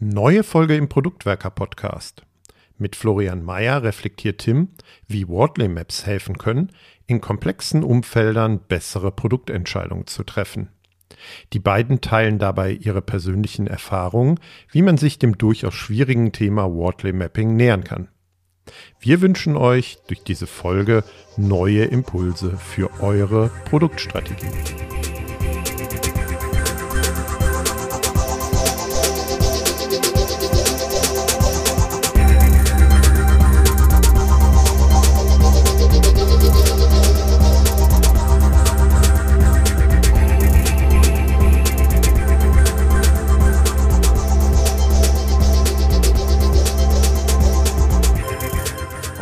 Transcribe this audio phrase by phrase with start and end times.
[0.00, 2.22] Neue Folge im Produktwerker Podcast.
[2.76, 4.68] Mit Florian Mayer reflektiert Tim,
[5.08, 6.70] wie Wordley Maps helfen können,
[7.08, 10.68] in komplexen Umfeldern bessere Produktentscheidungen zu treffen.
[11.52, 14.38] Die beiden teilen dabei ihre persönlichen Erfahrungen,
[14.70, 18.06] wie man sich dem durchaus schwierigen Thema Wordley Mapping nähern kann.
[19.00, 21.02] Wir wünschen euch durch diese Folge
[21.36, 24.46] neue Impulse für eure Produktstrategie.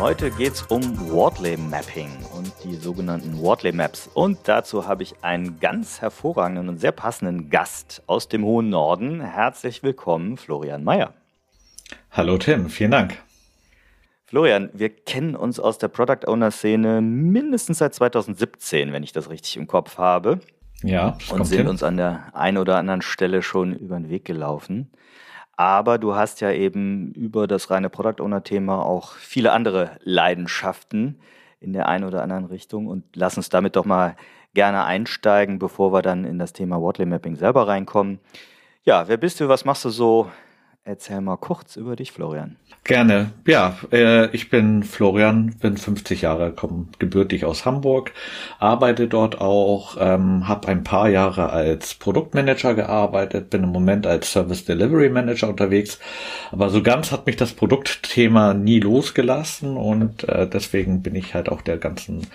[0.07, 4.09] Heute geht es um Wordley Mapping und die sogenannten Wordley Maps.
[4.13, 9.19] Und dazu habe ich einen ganz hervorragenden und sehr passenden Gast aus dem hohen Norden.
[9.19, 11.13] Herzlich willkommen, Florian Mayer.
[12.09, 13.17] Hallo Tim, vielen Dank.
[14.23, 19.29] Florian, wir kennen uns aus der Product Owner Szene mindestens seit 2017, wenn ich das
[19.29, 20.39] richtig im Kopf habe.
[20.83, 21.67] Ja, und sind hin.
[21.67, 24.89] uns an der einen oder anderen Stelle schon über den Weg gelaufen.
[25.57, 31.19] Aber du hast ja eben über das reine Product Owner Thema auch viele andere Leidenschaften
[31.59, 34.15] in der einen oder anderen Richtung und lass uns damit doch mal
[34.53, 38.19] gerne einsteigen, bevor wir dann in das Thema Wortley Mapping selber reinkommen.
[38.83, 40.31] Ja, wer bist du, was machst du so?
[40.87, 42.55] Erzähl mal kurz über dich, Florian.
[42.85, 43.31] Gerne.
[43.45, 48.13] Ja, äh, ich bin Florian, bin 50 Jahre, komme gebürtig aus Hamburg,
[48.57, 54.31] arbeite dort auch, ähm, habe ein paar Jahre als Produktmanager gearbeitet, bin im Moment als
[54.31, 55.99] Service Delivery Manager unterwegs,
[56.53, 61.49] aber so ganz hat mich das Produktthema nie losgelassen und äh, deswegen bin ich halt
[61.49, 62.27] auch der ganzen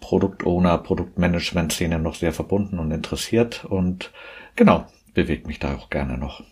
[0.00, 4.12] Produktowner, Produktmanagement-Szene noch sehr verbunden und interessiert und
[4.56, 6.42] genau, bewegt mich da auch gerne noch.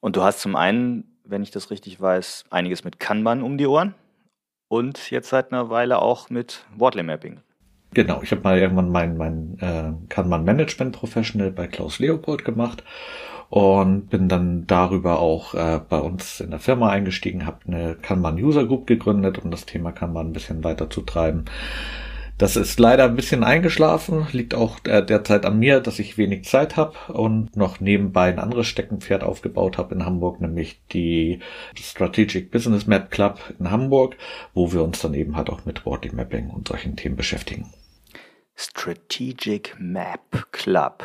[0.00, 3.66] Und du hast zum einen, wenn ich das richtig weiß, einiges mit Kanban um die
[3.66, 3.94] Ohren
[4.68, 7.40] und jetzt seit einer Weile auch mit Wortley Mapping.
[7.94, 12.84] Genau, ich habe mal irgendwann mein, mein äh, Kanban Management Professional bei Klaus Leopold gemacht
[13.48, 18.36] und bin dann darüber auch äh, bei uns in der Firma eingestiegen, habe eine Kanban
[18.36, 21.46] User Group gegründet, um das Thema Kanban ein bisschen weiter zu treiben.
[22.38, 26.76] Das ist leider ein bisschen eingeschlafen, liegt auch derzeit an mir, dass ich wenig Zeit
[26.76, 31.40] habe und noch nebenbei ein anderes Steckenpferd aufgebaut habe in Hamburg, nämlich die
[31.74, 34.16] Strategic Business Map Club in Hamburg,
[34.54, 37.72] wo wir uns dann eben halt auch mit Wordly Mapping und solchen Themen beschäftigen.
[38.54, 41.02] Strategic Map Club.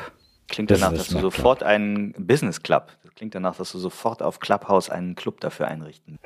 [0.50, 4.90] Klingt danach, dass du sofort einen Business Club klingt danach, dass du sofort auf Clubhouse
[4.90, 6.18] einen Club dafür einrichten.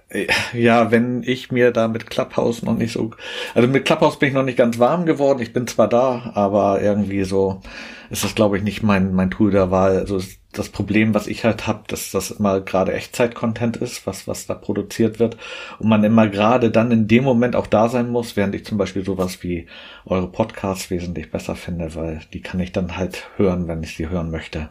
[0.54, 3.12] Ja, wenn ich mir da mit Clubhouse noch nicht so,
[3.54, 5.42] also mit Clubhouse bin ich noch nicht ganz warm geworden.
[5.42, 7.62] Ich bin zwar da, aber irgendwie so
[8.10, 9.98] ist das, glaube ich, nicht mein mein Tool der Wahl.
[9.98, 10.22] Also
[10.54, 14.54] das Problem, was ich halt habe, dass das immer gerade Echtzeit-Content ist, was was da
[14.54, 15.38] produziert wird
[15.80, 18.78] und man immer gerade dann in dem Moment auch da sein muss, während ich zum
[18.78, 19.68] Beispiel sowas wie
[20.06, 24.10] eure Podcasts wesentlich besser finde, weil die kann ich dann halt hören, wenn ich sie
[24.10, 24.70] hören möchte.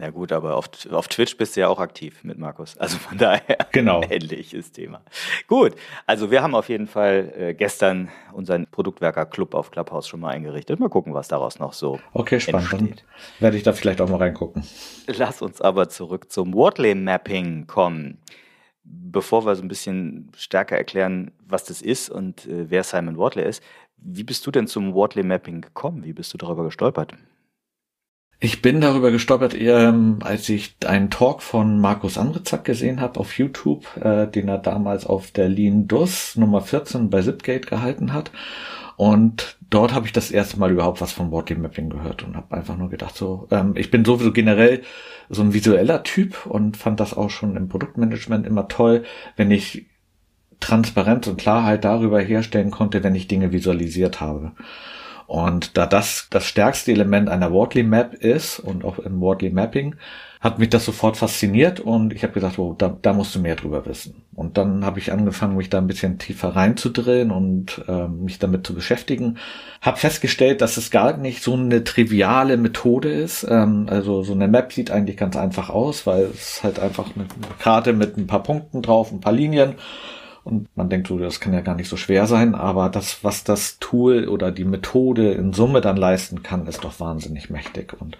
[0.00, 2.74] Na gut, aber auf, auf Twitch bist du ja auch aktiv mit Markus.
[2.78, 4.00] Also von daher genau.
[4.08, 5.02] ähnliches Thema.
[5.46, 5.74] Gut,
[6.06, 10.80] also wir haben auf jeden Fall äh, gestern unseren Produktwerker-Club auf Clubhouse schon mal eingerichtet.
[10.80, 12.72] Mal gucken, was daraus noch so Okay, spannend.
[12.72, 13.04] Entsteht.
[13.04, 14.64] Dann werde ich da vielleicht auch mal reingucken.
[15.06, 18.22] Lass uns aber zurück zum Wordley-Mapping kommen.
[18.82, 23.46] Bevor wir so ein bisschen stärker erklären, was das ist und äh, wer Simon Wordley
[23.46, 23.62] ist,
[23.98, 26.04] wie bist du denn zum Wordley-Mapping gekommen?
[26.04, 27.12] Wie bist du darüber gestolpert?
[28.42, 33.36] Ich bin darüber gestolpert, ähm, als ich einen Talk von Markus Andrezack gesehen habe auf
[33.36, 38.30] YouTube, äh, den er damals auf der Lean DUS Nummer 14 bei Zipgate gehalten hat.
[38.96, 42.56] Und dort habe ich das erste Mal überhaupt was von Body Mapping gehört und habe
[42.56, 44.80] einfach nur gedacht, so, ähm, ich bin sowieso generell
[45.28, 49.04] so ein visueller Typ und fand das auch schon im Produktmanagement immer toll,
[49.36, 49.84] wenn ich
[50.60, 54.52] Transparenz und Klarheit darüber herstellen konnte, wenn ich Dinge visualisiert habe.
[55.30, 59.94] Und da das das stärkste Element einer Wortly Map ist und auch im Wortly Mapping,
[60.40, 63.54] hat mich das sofort fasziniert und ich habe gesagt, oh, da, da musst du mehr
[63.54, 64.24] drüber wissen.
[64.34, 68.66] Und dann habe ich angefangen, mich da ein bisschen tiefer reinzudrehen und ähm, mich damit
[68.66, 69.38] zu beschäftigen.
[69.80, 73.46] Habe festgestellt, dass es gar nicht so eine triviale Methode ist.
[73.48, 77.26] Ähm, also so eine Map sieht eigentlich ganz einfach aus, weil es halt einfach eine
[77.60, 79.76] Karte mit ein paar Punkten drauf, ein paar Linien
[80.44, 83.44] und man denkt so, das kann ja gar nicht so schwer sein, aber das, was
[83.44, 88.16] das Tool oder die Methode in Summe dann leisten kann, ist doch wahnsinnig mächtig und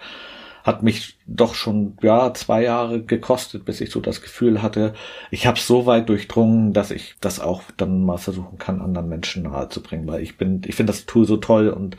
[0.63, 4.93] hat mich doch schon ja zwei Jahre gekostet, bis ich so das Gefühl hatte,
[5.31, 9.43] ich habe so weit durchdrungen, dass ich das auch dann mal versuchen kann, anderen Menschen
[9.43, 11.97] nahezubringen, weil ich bin, ich finde das Tool so toll und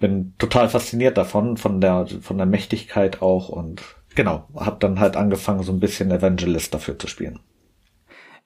[0.00, 3.82] bin total fasziniert davon, von der von der Mächtigkeit auch und
[4.14, 7.38] genau, habe dann halt angefangen, so ein bisschen Evangelist dafür zu spielen.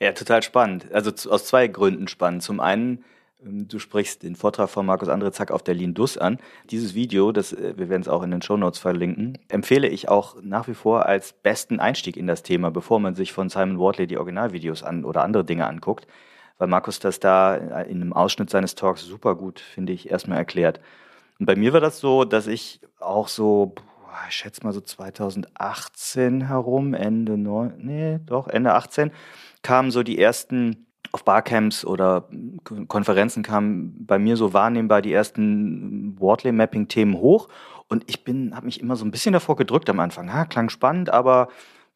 [0.01, 0.93] Ja, total spannend.
[0.93, 2.43] Also zu, aus zwei Gründen spannend.
[2.43, 3.05] Zum einen,
[3.45, 6.39] ähm, du sprichst den Vortrag von Markus Andrezak auf der Lean Dus an.
[6.71, 10.09] Dieses Video, das, äh, wir werden es auch in den Show Notes verlinken, empfehle ich
[10.09, 13.81] auch nach wie vor als besten Einstieg in das Thema, bevor man sich von Simon
[13.81, 16.07] Wardley die Originalvideos an oder andere Dinge anguckt,
[16.59, 20.81] weil Markus das da in einem Ausschnitt seines Talks super gut, finde ich, erstmal erklärt.
[21.41, 23.75] Und bei mir war das so, dass ich auch so,
[24.29, 29.13] ich schätze mal so 2018 herum, Ende 9, nee, doch, Ende 18,
[29.63, 32.29] kamen so die ersten auf Barcamps oder
[32.89, 37.49] Konferenzen kamen bei mir so wahrnehmbar die ersten Wordley-Mapping-Themen hoch.
[37.89, 40.33] Und ich bin, habe mich immer so ein bisschen davor gedrückt am Anfang.
[40.33, 41.49] Ha, klang spannend, aber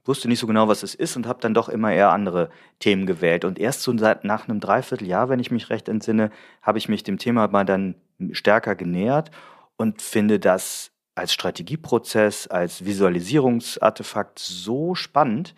[0.05, 2.51] wusste nicht so genau, was es ist und habe dann doch immer eher andere
[2.81, 3.45] Themen gewählt.
[3.45, 6.31] Und erst so nach einem Dreivierteljahr, wenn ich mich recht entsinne,
[6.63, 7.95] habe ich mich dem Thema mal dann
[8.33, 9.31] stärker genähert
[9.77, 15.55] und finde das als Strategieprozess, als Visualisierungsartefakt so spannend,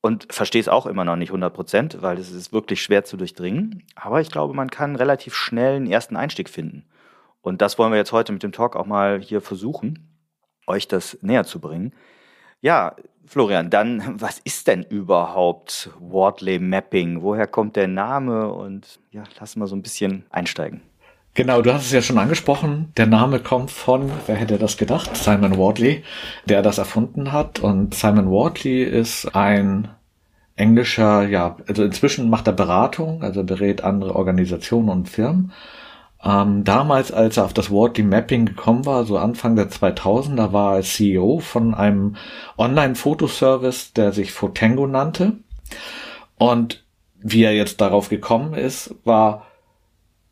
[0.00, 3.16] und verstehe es auch immer noch nicht 100 Prozent, weil es ist wirklich schwer zu
[3.16, 3.84] durchdringen.
[3.94, 6.84] Aber ich glaube, man kann relativ schnell einen ersten Einstieg finden.
[7.42, 10.08] Und das wollen wir jetzt heute mit dem Talk auch mal hier versuchen,
[10.66, 11.92] euch das näher zu bringen.
[12.60, 12.96] Ja,
[13.26, 17.22] Florian, dann, was ist denn überhaupt Wordley Mapping?
[17.22, 18.52] Woher kommt der Name?
[18.52, 20.82] Und ja, lass mal so ein bisschen einsteigen.
[21.36, 22.92] Genau, du hast es ja schon angesprochen.
[22.96, 25.14] Der Name kommt von, wer hätte das gedacht?
[25.14, 26.02] Simon Wardley,
[26.46, 27.58] der das erfunden hat.
[27.58, 29.88] Und Simon Wardley ist ein
[30.56, 35.52] englischer, ja, also inzwischen macht er Beratung, also berät andere Organisationen und Firmen.
[36.24, 40.76] Ähm, damals, als er auf das Wordly Mapping gekommen war, so Anfang der 2000er, war
[40.76, 42.16] er CEO von einem
[42.56, 45.34] Online-Fotoservice, der sich Fotango nannte.
[46.38, 46.82] Und
[47.18, 49.45] wie er jetzt darauf gekommen ist, war,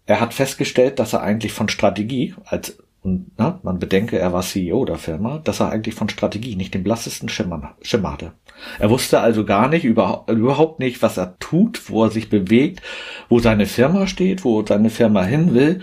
[0.06, 4.40] er hat festgestellt, dass er eigentlich von Strategie, als und na, man bedenke, er war
[4.40, 8.32] CEO der Firma, dass er eigentlich von Strategie nicht den blassesten Schimmer, Schimmer hatte.
[8.78, 12.80] Er wusste also gar nicht, über, überhaupt nicht, was er tut, wo er sich bewegt,
[13.28, 15.82] wo seine Firma steht, wo seine Firma hin will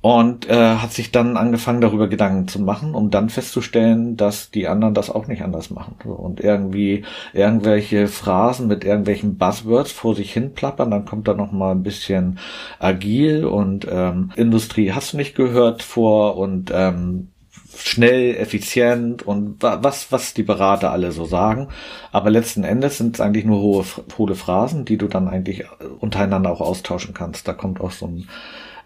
[0.00, 4.68] und äh, hat sich dann angefangen darüber Gedanken zu machen, um dann festzustellen, dass die
[4.68, 10.32] anderen das auch nicht anders machen und irgendwie irgendwelche Phrasen mit irgendwelchen Buzzwords vor sich
[10.32, 12.38] hin plappern, dann kommt da noch mal ein bisschen
[12.78, 17.28] agil und ähm, Industrie hast du nicht gehört vor und ähm,
[17.76, 21.68] schnell, effizient und was, was die Berater alle so sagen.
[22.12, 23.84] Aber letzten Endes sind es eigentlich nur hohe,
[24.16, 25.64] hohle Phrasen, die du dann eigentlich
[26.00, 27.46] untereinander auch austauschen kannst.
[27.46, 28.28] Da kommt auch so ein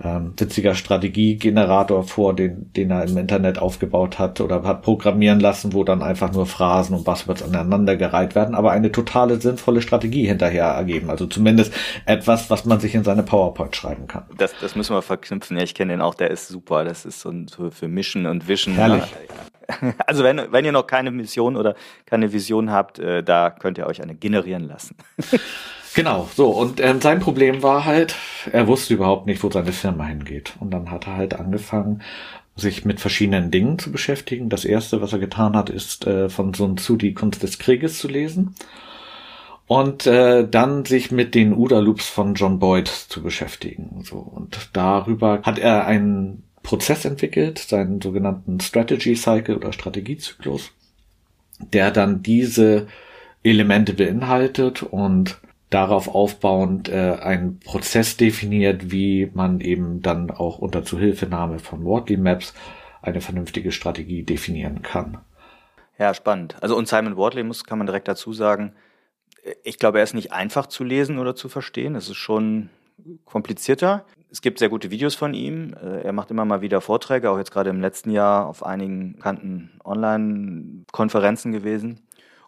[0.04, 5.72] ähm, witziger Strategiegenerator vor, den, den er im Internet aufgebaut hat oder hat programmieren lassen,
[5.72, 10.66] wo dann einfach nur Phrasen und Buzzwords aneinandergereiht werden, aber eine totale sinnvolle Strategie hinterher
[10.66, 11.10] ergeben.
[11.10, 11.72] Also zumindest
[12.06, 14.24] etwas, was man sich in seine PowerPoint schreiben kann.
[14.36, 15.56] Das, das müssen wir verknüpfen.
[15.56, 16.84] Ja, ich kenne den auch, der ist super.
[16.84, 18.74] Das ist so ein, für, für Mission und Vision.
[18.74, 19.04] Herrlich.
[20.06, 23.86] Also wenn, wenn ihr noch keine Mission oder keine Vision habt, äh, da könnt ihr
[23.86, 24.96] euch eine generieren lassen.
[25.94, 26.50] Genau, so.
[26.50, 28.14] Und ähm, sein Problem war halt,
[28.50, 30.54] er wusste überhaupt nicht, wo seine Firma hingeht.
[30.58, 32.02] Und dann hat er halt angefangen,
[32.56, 34.48] sich mit verschiedenen Dingen zu beschäftigen.
[34.48, 37.98] Das erste, was er getan hat, ist äh, von Sun Tzu die Kunst des Krieges
[37.98, 38.54] zu lesen.
[39.66, 44.02] Und äh, dann sich mit den UDA-Loops von John Boyd zu beschäftigen.
[44.04, 44.16] So.
[44.16, 50.72] Und darüber hat er einen Prozess entwickelt, seinen sogenannten Strategy Cycle oder Strategiezyklus,
[51.58, 52.86] der dann diese
[53.42, 55.38] Elemente beinhaltet und
[55.72, 62.16] darauf aufbauend äh, einen Prozess definiert, wie man eben dann auch unter Zuhilfenahme von Wordly
[62.16, 62.54] Maps
[63.00, 65.18] eine vernünftige Strategie definieren kann.
[65.98, 66.56] Ja, spannend.
[66.60, 68.74] Also und Simon Wardley muss, kann man direkt dazu sagen,
[69.64, 71.96] ich glaube, er ist nicht einfach zu lesen oder zu verstehen.
[71.96, 72.70] Es ist schon
[73.24, 74.04] komplizierter.
[74.30, 75.74] Es gibt sehr gute Videos von ihm.
[75.74, 79.14] Äh, er macht immer mal wieder Vorträge, auch jetzt gerade im letzten Jahr auf einigen
[79.14, 82.00] bekannten Online-Konferenzen gewesen.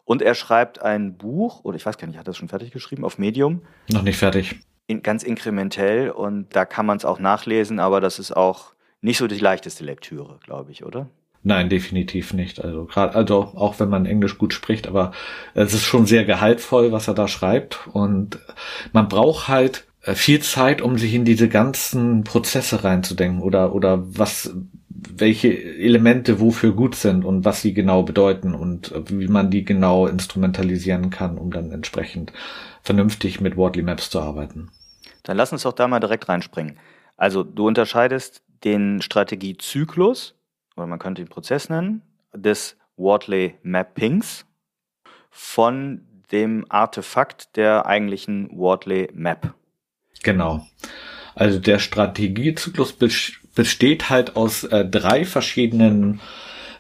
[0.05, 2.71] Und er schreibt ein Buch, oder ich weiß gar nicht, hat er das schon fertig
[2.73, 3.63] geschrieben, auf Medium?
[3.91, 4.57] Noch nicht fertig.
[4.87, 9.19] In, ganz inkrementell und da kann man es auch nachlesen, aber das ist auch nicht
[9.19, 11.09] so die leichteste Lektüre, glaube ich, oder?
[11.43, 12.65] Nein, definitiv nicht.
[12.65, 15.13] Also gerade, also auch wenn man Englisch gut spricht, aber
[15.53, 17.87] es ist schon sehr gehaltvoll, was er da schreibt.
[17.93, 18.39] Und
[18.95, 24.03] man braucht halt äh, viel Zeit, um sich in diese ganzen Prozesse reinzudenken oder oder
[24.07, 24.55] was
[25.11, 30.07] welche Elemente wofür gut sind und was sie genau bedeuten und wie man die genau
[30.07, 32.33] instrumentalisieren kann, um dann entsprechend
[32.83, 34.71] vernünftig mit Wordly Maps zu arbeiten.
[35.23, 36.79] Dann lass uns doch da mal direkt reinspringen.
[37.17, 40.35] Also du unterscheidest den Strategiezyklus,
[40.77, 42.03] oder man könnte den Prozess nennen,
[42.35, 44.47] des Wordley Mappings
[45.31, 49.55] von dem Artefakt der eigentlichen Wordley Map.
[50.23, 50.67] Genau.
[51.35, 52.93] Also der Strategiezyklus
[53.55, 56.21] besteht halt aus äh, drei verschiedenen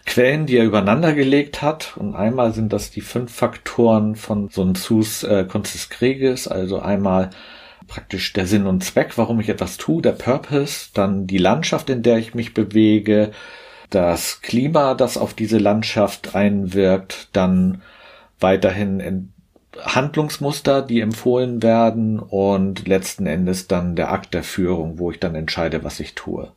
[0.06, 1.96] Quellen, die er übereinander gelegt hat.
[1.96, 7.30] Und einmal sind das die fünf Faktoren von einem Sus äh, Kunst Krieges, also einmal
[7.86, 12.02] praktisch der Sinn und Zweck, warum ich etwas tue, der Purpose, dann die Landschaft, in
[12.02, 13.30] der ich mich bewege,
[13.90, 17.82] das Klima, das auf diese Landschaft einwirkt, dann
[18.40, 19.32] weiterhin
[19.80, 22.18] Handlungsmuster, die empfohlen werden.
[22.18, 26.52] Und letzten Endes dann der Akt der Führung, wo ich dann entscheide, was ich tue.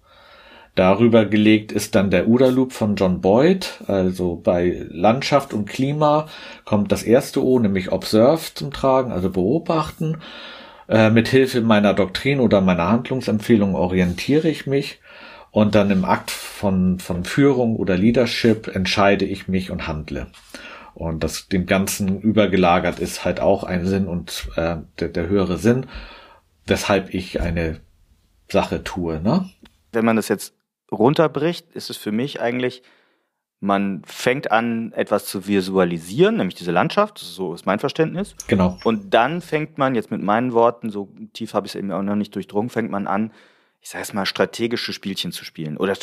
[0.77, 3.81] Darüber gelegt ist dann der UDA Loop von John Boyd.
[3.87, 6.27] Also bei Landschaft und Klima
[6.65, 10.21] kommt das erste O, nämlich Observe zum Tragen, also beobachten.
[10.87, 14.99] Äh, mit Hilfe meiner Doktrin oder meiner Handlungsempfehlung orientiere ich mich
[15.49, 20.27] und dann im Akt von, von Führung oder Leadership entscheide ich mich und handle.
[20.93, 25.57] Und das dem Ganzen übergelagert ist halt auch ein Sinn und äh, der, der höhere
[25.57, 25.87] Sinn,
[26.67, 27.79] weshalb ich eine
[28.47, 29.19] Sache tue.
[29.19, 29.49] Ne?
[29.91, 30.53] Wenn man das jetzt
[30.91, 32.83] runterbricht, ist es für mich eigentlich,
[33.59, 38.35] man fängt an, etwas zu visualisieren, nämlich diese Landschaft, so ist mein Verständnis.
[38.47, 38.77] Genau.
[38.83, 42.03] Und dann fängt man, jetzt mit meinen Worten, so tief habe ich es eben auch
[42.03, 43.31] noch nicht durchdrungen, fängt man an,
[43.81, 45.95] ich sage es mal, strategische Spielchen zu spielen oder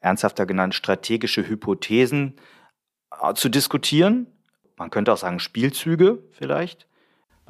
[0.00, 2.34] ernsthafter genannt, strategische Hypothesen
[3.22, 4.26] äh, zu diskutieren.
[4.76, 6.86] Man könnte auch sagen, Spielzüge vielleicht.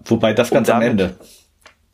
[0.05, 1.17] Wobei das ganz am Ende.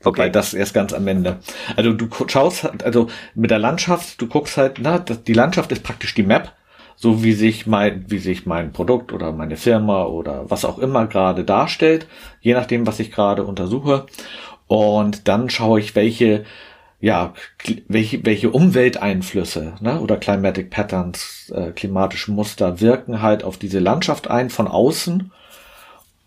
[0.00, 0.32] Wobei okay.
[0.32, 1.38] das erst ganz am Ende.
[1.76, 6.14] Also du schaust, also mit der Landschaft, du guckst halt, na, die Landschaft ist praktisch
[6.14, 6.52] die Map,
[6.94, 11.06] so wie sich mein, wie sich mein Produkt oder meine Firma oder was auch immer
[11.06, 12.06] gerade darstellt,
[12.40, 14.06] je nachdem, was ich gerade untersuche.
[14.68, 16.44] Und dann schaue ich, welche,
[17.00, 17.34] ja,
[17.88, 24.28] welche, welche Umwelteinflüsse ne, oder Climatic Patterns, äh, klimatische Muster wirken halt auf diese Landschaft
[24.30, 25.32] ein von außen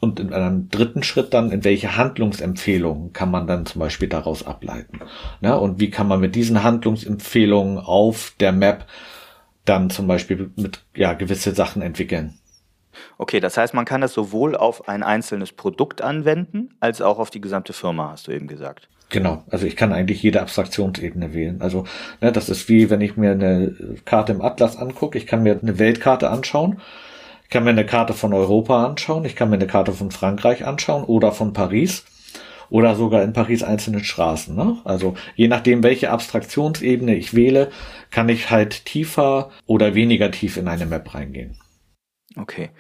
[0.02, 4.46] und in einem dritten Schritt dann, in welche Handlungsempfehlungen kann man dann zum Beispiel daraus
[4.46, 5.00] ableiten?
[5.42, 5.58] Ne?
[5.58, 8.88] Und wie kann man mit diesen Handlungsempfehlungen auf der Map
[9.64, 12.34] dann zum Beispiel mit ja, gewisse Sachen entwickeln?
[13.20, 17.30] Okay, das heißt, man kann das sowohl auf ein einzelnes Produkt anwenden, als auch auf
[17.30, 18.90] die gesamte Firma, hast du eben gesagt.
[19.10, 21.62] Genau, also ich kann eigentlich jede Abstraktionsebene wählen.
[21.62, 21.86] Also
[22.22, 25.60] ne, das ist wie, wenn ich mir eine Karte im Atlas angucke, ich kann mir
[25.62, 26.82] eine Weltkarte anschauen
[27.52, 31.04] kann mir eine Karte von Europa anschauen, ich kann mir eine Karte von Frankreich anschauen
[31.04, 32.06] oder von Paris
[32.72, 34.56] oder sogar in Paris einzelne Straßen.
[34.56, 34.78] Ne?
[34.86, 37.70] Also je nachdem, welche Abstraktionsebene ich wähle,
[38.10, 41.58] kann ich halt tiefer oder weniger tief in eine Map reingehen.
[42.38, 42.72] Okay.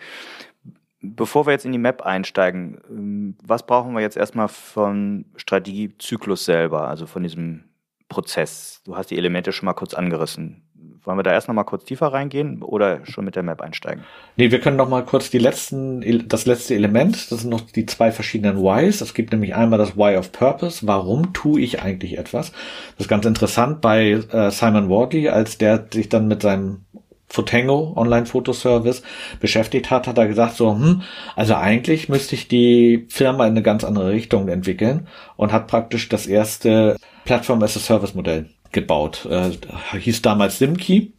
[1.01, 6.45] Bevor wir jetzt in die Map einsteigen, ähm, was brauchen wir jetzt erstmal vom Strategiezyklus
[6.45, 7.65] selber, also von diesem
[8.07, 8.81] Prozess?
[8.85, 10.63] Du hast die Elemente schon mal kurz angerissen.
[11.03, 14.03] Wollen wir da erst noch mal kurz tiefer reingehen oder schon mit der Map einsteigen?
[14.35, 17.87] Nee, wir können noch mal kurz die letzten, das letzte Element, das sind noch die
[17.87, 19.01] zwei verschiedenen Whys.
[19.01, 20.85] Es gibt nämlich einmal das Why of Purpose.
[20.85, 22.51] Warum tue ich eigentlich etwas?
[22.51, 26.85] Das ist ganz interessant bei äh, Simon Wardley, als der sich dann mit seinem
[27.31, 29.03] Fotango Online-Fotoservice
[29.39, 31.01] beschäftigt hat, hat er gesagt so, hm,
[31.35, 36.09] also eigentlich müsste ich die Firma in eine ganz andere Richtung entwickeln und hat praktisch
[36.09, 37.61] das erste Platform
[38.71, 39.27] gebaut.
[39.29, 39.51] Äh,
[39.97, 41.13] hieß damals SimKey.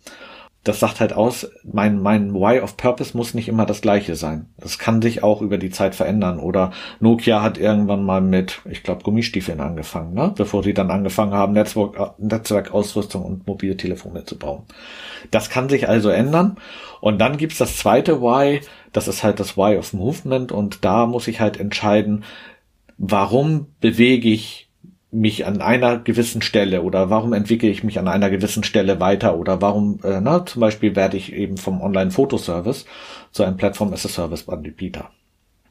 [0.64, 4.46] Das sagt halt aus, mein, mein Why of Purpose muss nicht immer das gleiche sein.
[4.58, 6.38] Das kann sich auch über die Zeit verändern.
[6.38, 10.32] Oder Nokia hat irgendwann mal mit, ich glaube, Gummistiefeln angefangen, ne?
[10.36, 14.62] bevor sie dann angefangen haben, Netzwerk, Netzwerkausrüstung und mobile Telefone zu bauen.
[15.32, 16.58] Das kann sich also ändern.
[17.00, 18.60] Und dann gibt's das zweite Why,
[18.92, 20.52] das ist halt das Why of Movement.
[20.52, 22.22] Und da muss ich halt entscheiden,
[22.98, 24.68] warum bewege ich
[25.12, 29.36] mich an einer gewissen Stelle oder warum entwickle ich mich an einer gewissen Stelle weiter
[29.36, 32.86] oder warum, äh, na, zum Beispiel werde ich eben vom Online-Fotoservice
[33.30, 35.10] zu einem Plattform-as-a-Service-Anbieter.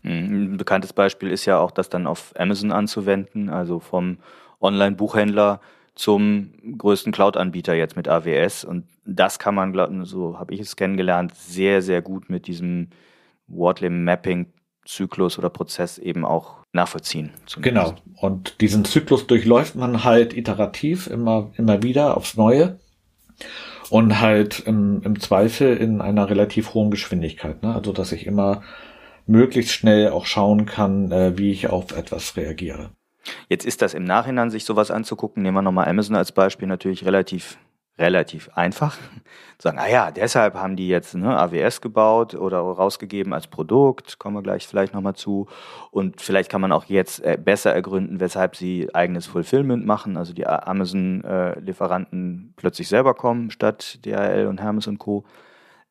[0.03, 4.17] Ein bekanntes Beispiel ist ja auch, das dann auf Amazon anzuwenden, also vom
[4.59, 5.59] Online-Buchhändler
[5.95, 8.63] zum größten Cloud-Anbieter jetzt mit AWS.
[8.63, 12.89] Und das kann man, so habe ich es kennengelernt, sehr, sehr gut mit diesem
[14.81, 17.31] Wordley-Mapping-Zyklus oder Prozess eben auch nachvollziehen.
[17.45, 17.95] Zumindest.
[18.03, 18.27] Genau.
[18.27, 22.79] Und diesen Zyklus durchläuft man halt iterativ immer, immer wieder aufs Neue.
[23.89, 27.61] Und halt im, im Zweifel in einer relativ hohen Geschwindigkeit.
[27.61, 27.75] Ne?
[27.75, 28.63] Also, dass ich immer
[29.27, 32.91] möglichst schnell auch schauen kann, äh, wie ich auf etwas reagiere.
[33.49, 37.05] Jetzt ist das im Nachhinein, sich sowas anzugucken, nehmen wir nochmal Amazon als Beispiel, natürlich
[37.05, 37.57] relativ
[37.97, 38.97] relativ einfach.
[39.57, 44.35] Sagen, ah ja, deshalb haben die jetzt ne, AWS gebaut oder rausgegeben als Produkt, kommen
[44.35, 45.47] wir gleich vielleicht nochmal zu.
[45.91, 50.33] Und vielleicht kann man auch jetzt äh, besser ergründen, weshalb sie eigenes Fulfillment machen, also
[50.33, 55.25] die Amazon-Lieferanten plötzlich selber kommen, statt DHL und Hermes und Co.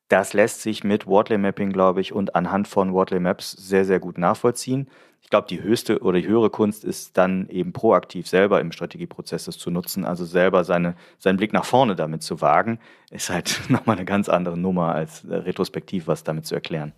[0.09, 4.01] Das lässt sich mit Wortley Mapping, glaube ich, und anhand von Wortley Maps sehr, sehr
[4.01, 4.89] gut nachvollziehen.
[5.21, 9.45] Ich glaube, die höchste oder die höhere Kunst ist dann eben proaktiv selber im Strategieprozess
[9.45, 12.79] das zu nutzen, also selber seine, seinen Blick nach vorne damit zu wagen,
[13.11, 16.93] ist halt nochmal eine ganz andere Nummer als äh, retrospektiv was damit zu erklären.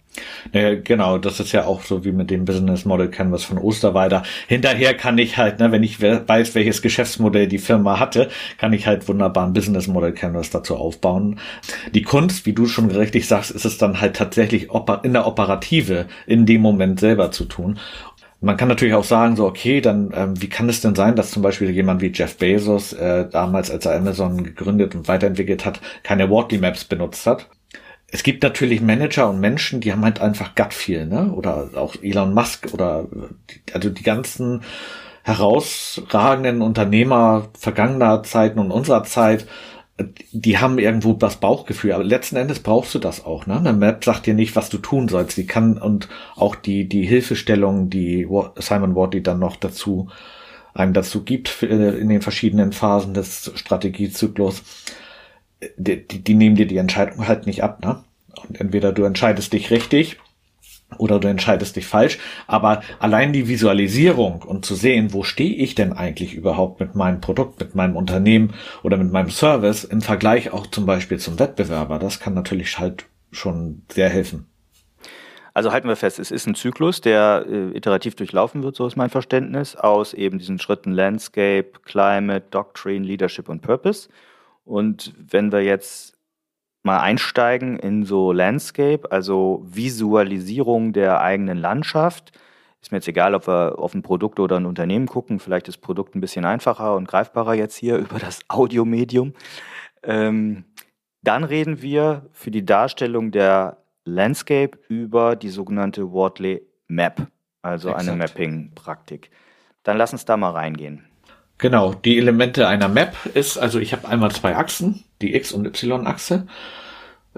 [0.53, 4.23] Ja, genau, das ist ja auch so wie mit dem Business Model Canvas von Osterweider.
[4.47, 8.85] Hinterher kann ich halt, ne, wenn ich weiß, welches Geschäftsmodell die Firma hatte, kann ich
[8.85, 11.39] halt wunderbar ein Business Model Canvas dazu aufbauen.
[11.93, 14.69] Die Kunst, wie du schon richtig sagst, ist es dann halt tatsächlich
[15.03, 17.79] in der Operative in dem Moment selber zu tun.
[18.43, 21.31] Man kann natürlich auch sagen, so, okay, dann, ähm, wie kann es denn sein, dass
[21.31, 25.79] zum Beispiel jemand wie Jeff Bezos äh, damals, als er Amazon gegründet und weiterentwickelt hat,
[26.03, 27.49] keine Wortly Maps benutzt hat?
[28.07, 31.31] Es gibt natürlich Manager und Menschen, die haben halt einfach Gut Feel, ne?
[31.33, 33.07] Oder auch Elon Musk oder
[33.73, 34.61] also die ganzen
[35.23, 39.47] herausragenden Unternehmer vergangener Zeiten und unserer Zeit,
[40.31, 43.45] die haben irgendwo das Bauchgefühl, aber letzten Endes brauchst du das auch.
[43.45, 43.57] Ne?
[43.57, 45.37] Eine Map sagt dir nicht, was du tun sollst.
[45.37, 50.09] Die kann und auch die die Hilfestellung, die Simon Wardley dann noch dazu
[50.73, 54.63] einem dazu gibt in den verschiedenen Phasen des Strategiezyklus,
[55.77, 57.83] die, die, die nehmen dir die Entscheidung halt nicht ab.
[57.85, 58.03] Ne?
[58.47, 60.17] Und entweder du entscheidest dich richtig
[60.97, 62.19] oder du entscheidest dich falsch.
[62.47, 67.21] Aber allein die Visualisierung und zu sehen, wo stehe ich denn eigentlich überhaupt mit meinem
[67.21, 71.99] Produkt, mit meinem Unternehmen oder mit meinem Service im Vergleich auch zum Beispiel zum Wettbewerber,
[71.99, 74.47] das kann natürlich halt schon sehr helfen.
[75.55, 78.95] Also halten wir fest, es ist ein Zyklus, der äh, iterativ durchlaufen wird, so ist
[78.95, 84.09] mein Verständnis, aus eben diesen Schritten Landscape, Climate, Doctrine, Leadership und Purpose.
[84.65, 86.17] Und wenn wir jetzt
[86.83, 92.37] mal einsteigen in so Landscape, also Visualisierung der eigenen Landschaft.
[92.81, 95.39] Ist mir jetzt egal, ob wir auf ein Produkt oder ein Unternehmen gucken.
[95.39, 99.33] Vielleicht ist das Produkt ein bisschen einfacher und greifbarer jetzt hier über das Audiomedium.
[100.03, 100.65] Ähm,
[101.21, 107.27] dann reden wir für die Darstellung der Landscape über die sogenannte Wortley Map,
[107.61, 108.09] also Exakt.
[108.09, 109.31] eine Mapping-Praktik.
[109.83, 111.05] Dann lass uns da mal reingehen.
[111.57, 115.65] Genau, die Elemente einer Map ist, also ich habe einmal zwei Achsen, die X- und
[115.65, 116.47] Y-Achse.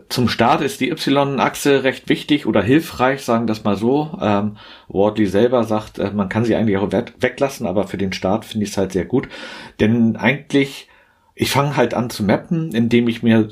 [0.09, 4.17] Zum Start ist die Y-Achse recht wichtig oder hilfreich, sagen das mal so.
[4.21, 4.57] Ähm,
[4.87, 8.65] Wardley selber sagt, äh, man kann sie eigentlich auch weglassen, aber für den Start finde
[8.65, 9.29] ich es halt sehr gut.
[9.79, 10.89] Denn eigentlich,
[11.33, 13.49] ich fange halt an zu mappen, indem ich mir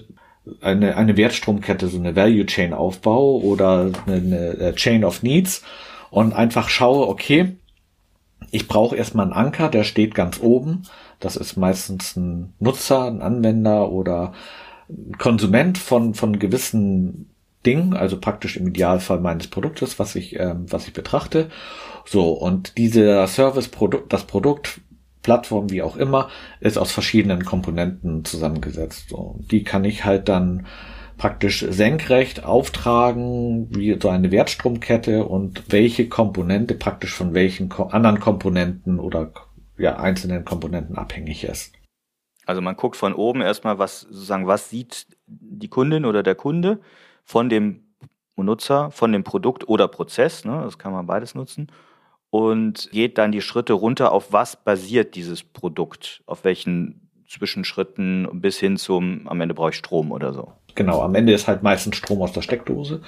[0.62, 5.64] eine, eine Wertstromkette, so eine Value Chain aufbaue oder eine, eine äh, Chain of Needs
[6.10, 7.56] und einfach schaue, okay,
[8.52, 10.84] ich brauche erstmal einen Anker, der steht ganz oben.
[11.20, 14.34] Das ist meistens ein Nutzer, ein Anwender oder
[14.90, 17.30] ein Konsument von, von gewissen
[17.66, 21.50] Dingen, also praktisch im Idealfall meines Produktes, was ich, ähm, was ich betrachte.
[22.06, 24.82] So, und dieser Service, Produkt, das Produkt,
[25.22, 26.30] Plattform, wie auch immer,
[26.60, 29.10] ist aus verschiedenen Komponenten zusammengesetzt.
[29.10, 30.68] So, die kann ich halt dann
[31.24, 39.00] praktisch senkrecht auftragen, wie so eine Wertstromkette und welche Komponente praktisch von welchen anderen Komponenten
[39.00, 39.32] oder
[39.78, 41.76] ja, einzelnen Komponenten abhängig ist.
[42.46, 46.82] Also man guckt von oben erstmal, was sozusagen, was sieht die Kundin oder der Kunde
[47.24, 47.86] von dem
[48.36, 51.72] Nutzer, von dem Produkt oder Prozess, ne, das kann man beides nutzen,
[52.32, 58.60] und geht dann die Schritte runter, auf was basiert dieses Produkt, auf welchen Zwischenschritten bis
[58.60, 60.52] hin zum, am Ende brauche ich Strom oder so.
[60.76, 63.02] Genau, am Ende ist halt meistens Strom aus der Steckdose.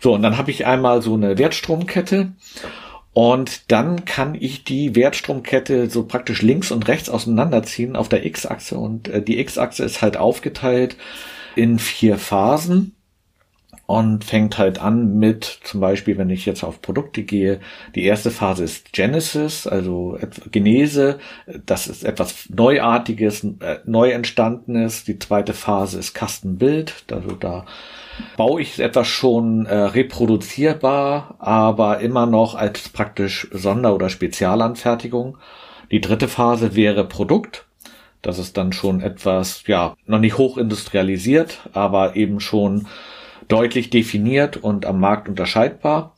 [0.00, 2.32] So, und dann habe ich einmal so eine Wertstromkette
[3.12, 8.76] und dann kann ich die Wertstromkette so praktisch links und rechts auseinanderziehen auf der X-Achse
[8.78, 10.96] und äh, die X-Achse ist halt aufgeteilt
[11.54, 12.94] in vier Phasen
[13.92, 17.60] und fängt halt an mit, zum Beispiel, wenn ich jetzt auf Produkte gehe,
[17.94, 20.18] die erste Phase ist Genesis, also
[20.50, 21.18] Genese,
[21.66, 25.04] das ist etwas Neuartiges, äh, neu entstandenes.
[25.04, 27.66] Die zweite Phase ist Custom Build, also da
[28.38, 35.36] baue ich etwas schon äh, reproduzierbar, aber immer noch als praktisch Sonder- oder Spezialanfertigung.
[35.90, 37.66] Die dritte Phase wäre Produkt.
[38.22, 42.86] Das ist dann schon etwas, ja, noch nicht hochindustrialisiert, aber eben schon
[43.52, 46.16] deutlich definiert und am Markt unterscheidbar.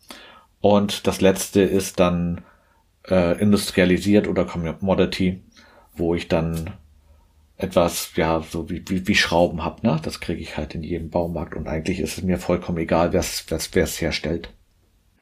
[0.60, 2.42] Und das letzte ist dann
[3.08, 5.42] äh, industrialisiert oder Commodity,
[5.94, 6.70] wo ich dann
[7.56, 10.00] etwas, ja, so wie, wie, wie Schrauben hab, ne?
[10.02, 13.20] Das kriege ich halt in jedem Baumarkt und eigentlich ist es mir vollkommen egal, wer
[13.20, 14.50] es herstellt.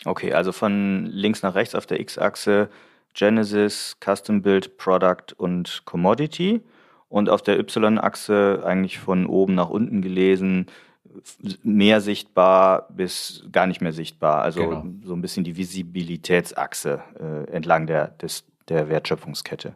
[0.05, 2.69] Okay, also von links nach rechts auf der X-Achse
[3.15, 6.63] Genesis, Custom Build, Product und Commodity
[7.09, 10.67] und auf der Y-Achse eigentlich von oben nach unten gelesen
[11.63, 14.43] mehr sichtbar bis gar nicht mehr sichtbar.
[14.43, 14.87] Also genau.
[15.05, 19.75] so ein bisschen die Visibilitätsachse äh, entlang der, des, der Wertschöpfungskette.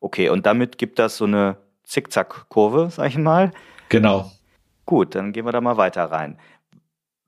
[0.00, 3.50] Okay, und damit gibt das so eine Zickzack-Kurve, sag ich mal.
[3.88, 4.30] Genau.
[4.84, 6.38] Gut, dann gehen wir da mal weiter rein.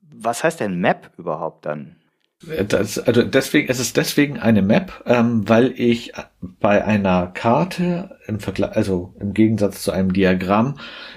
[0.01, 1.98] Was heißt denn Map überhaupt dann?
[2.41, 8.39] Das, also deswegen, es ist deswegen eine Map, ähm, weil ich bei einer Karte im
[8.39, 10.75] Vergleich, also im Gegensatz zu einem Diagramm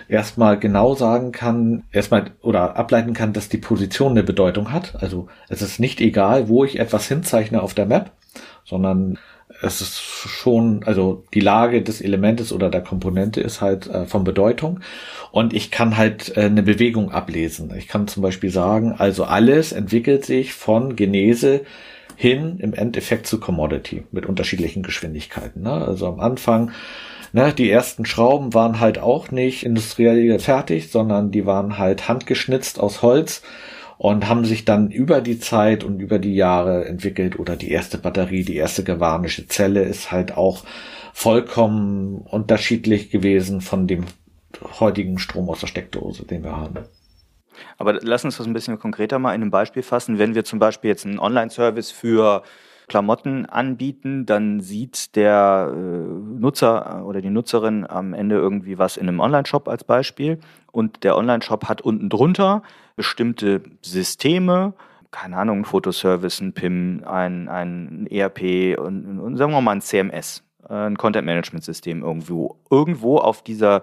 [0.09, 5.01] erstmal genau sagen kann, erstmal oder ableiten kann, dass die Position eine Bedeutung hat.
[5.01, 8.11] Also es ist nicht egal, wo ich etwas hinzeichne auf der Map,
[8.65, 9.17] sondern
[9.63, 14.25] es ist schon, also die Lage des Elementes oder der Komponente ist halt äh, von
[14.25, 14.81] Bedeutung
[15.31, 17.73] und ich kann halt äh, eine Bewegung ablesen.
[17.77, 21.63] Ich kann zum Beispiel sagen, also alles entwickelt sich von Genese
[22.17, 25.63] hin im Endeffekt zu Commodity mit unterschiedlichen Geschwindigkeiten.
[25.63, 25.73] Ne?
[25.73, 26.73] Also am Anfang,
[27.33, 32.81] ne, die ersten Schrauben waren halt auch nicht industriell fertig, sondern die waren halt handgeschnitzt
[32.81, 33.43] aus Holz
[34.03, 37.99] und haben sich dann über die Zeit und über die Jahre entwickelt oder die erste
[37.99, 40.65] Batterie, die erste galvanische Zelle ist halt auch
[41.13, 44.07] vollkommen unterschiedlich gewesen von dem
[44.81, 46.79] heutigen Strom aus der Steckdose, den wir haben.
[47.79, 50.19] Aber lass uns das ein bisschen konkreter mal in einem Beispiel fassen.
[50.19, 52.43] Wenn wir zum Beispiel jetzt einen Online-Service für
[52.93, 59.09] Klamotten anbieten, dann sieht der äh, Nutzer oder die Nutzerin am Ende irgendwie was in
[59.09, 60.39] einem Online-Shop als Beispiel
[60.73, 62.63] und der Online-Shop hat unten drunter
[62.95, 64.75] bestimmte Systeme,
[65.11, 69.81] keine Ahnung, ein Fotoservice, ein PIM, ein, ein ERP und, und sagen wir mal ein
[69.81, 72.59] CMS, äh, ein Content-Management-System irgendwo.
[72.71, 73.81] Irgendwo auf dieser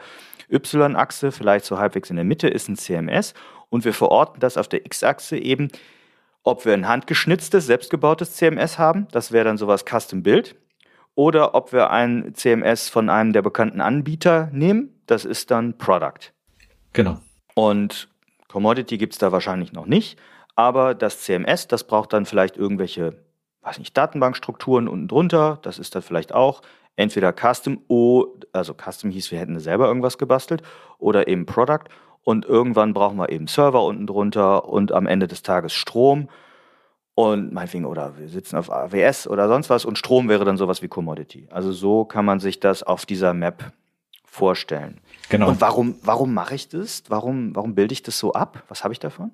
[0.51, 3.33] Y-Achse, vielleicht so halbwegs in der Mitte, ist ein CMS
[3.69, 5.69] und wir verorten das auf der X-Achse eben,
[6.49, 10.55] ob wir ein handgeschnitztes, selbstgebautes CMS haben, das wäre dann sowas Custom Build,
[11.15, 16.33] oder ob wir ein CMS von einem der bekannten Anbieter nehmen, das ist dann Product.
[16.93, 17.19] Genau.
[17.55, 18.09] Und
[18.47, 20.17] Commodity gibt es da wahrscheinlich noch nicht,
[20.55, 23.23] aber das CMS, das braucht dann vielleicht irgendwelche,
[23.61, 26.61] weiß nicht, Datenbankstrukturen unten drunter, das ist dann vielleicht auch
[26.95, 27.79] entweder Custom,
[28.51, 30.63] also Custom hieß, wir hätten selber irgendwas gebastelt,
[30.97, 31.85] oder eben Product
[32.23, 36.29] und irgendwann brauchen wir eben Server unten drunter und am Ende des Tages Strom
[37.15, 40.81] und meinetwegen, oder wir sitzen auf AWS oder sonst was und Strom wäre dann sowas
[40.81, 41.47] wie Commodity.
[41.51, 43.73] Also so kann man sich das auf dieser Map
[44.23, 45.01] vorstellen.
[45.27, 45.49] Genau.
[45.49, 47.03] Und warum, warum mache ich das?
[47.09, 48.63] Warum, warum bilde ich das so ab?
[48.69, 49.31] Was habe ich davon?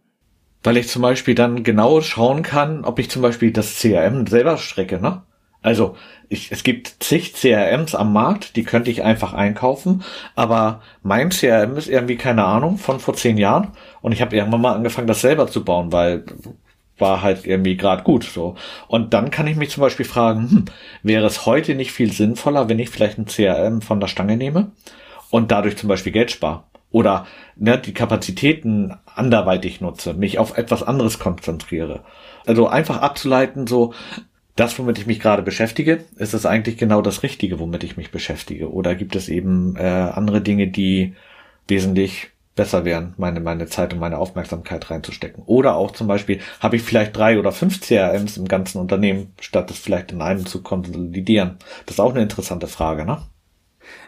[0.64, 4.58] Weil ich zum Beispiel dann genau schauen kann, ob ich zum Beispiel das CRM selber
[4.58, 5.22] strecke, ne?
[5.66, 5.98] Also,
[6.30, 10.04] ich, es gibt zig CRMs am Markt, die könnte ich einfach einkaufen,
[10.36, 13.72] aber mein CRM ist irgendwie keine Ahnung von vor zehn Jahren
[14.04, 16.24] und ich habe irgendwann mal angefangen, das selber zu bauen, weil
[17.00, 18.56] war halt irgendwie gerade gut so.
[18.88, 20.66] Und dann kann ich mich zum Beispiel fragen, hm,
[21.02, 24.72] wäre es heute nicht viel sinnvoller, wenn ich vielleicht ein CRM von der Stange nehme
[25.32, 26.64] und dadurch zum Beispiel Geld spare.
[26.92, 27.26] Oder
[27.56, 32.02] ne, die Kapazitäten anderweitig nutze, mich auf etwas anderes konzentriere.
[32.46, 33.94] Also einfach abzuleiten, so,
[34.56, 38.12] das, womit ich mich gerade beschäftige, ist es eigentlich genau das Richtige, womit ich mich
[38.12, 38.72] beschäftige?
[38.72, 41.14] Oder gibt es eben äh, andere Dinge, die
[41.68, 45.44] wesentlich besser wären, meine, meine Zeit und meine Aufmerksamkeit reinzustecken?
[45.46, 49.70] Oder auch zum Beispiel, habe ich vielleicht drei oder fünf CRMs im ganzen Unternehmen, statt
[49.72, 51.58] es vielleicht in einem zu konsolidieren?
[51.86, 53.24] Das ist auch eine interessante Frage, ne?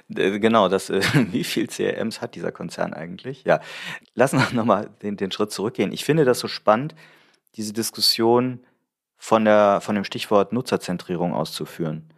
[0.07, 3.43] Genau, das, äh, wie viel CRMs hat dieser Konzern eigentlich?
[3.43, 3.59] Ja,
[4.15, 5.91] lassen wir nochmal den, den Schritt zurückgehen.
[5.91, 6.95] Ich finde das so spannend,
[7.57, 8.61] diese Diskussion
[9.17, 12.09] von, der, von dem Stichwort Nutzerzentrierung auszuführen.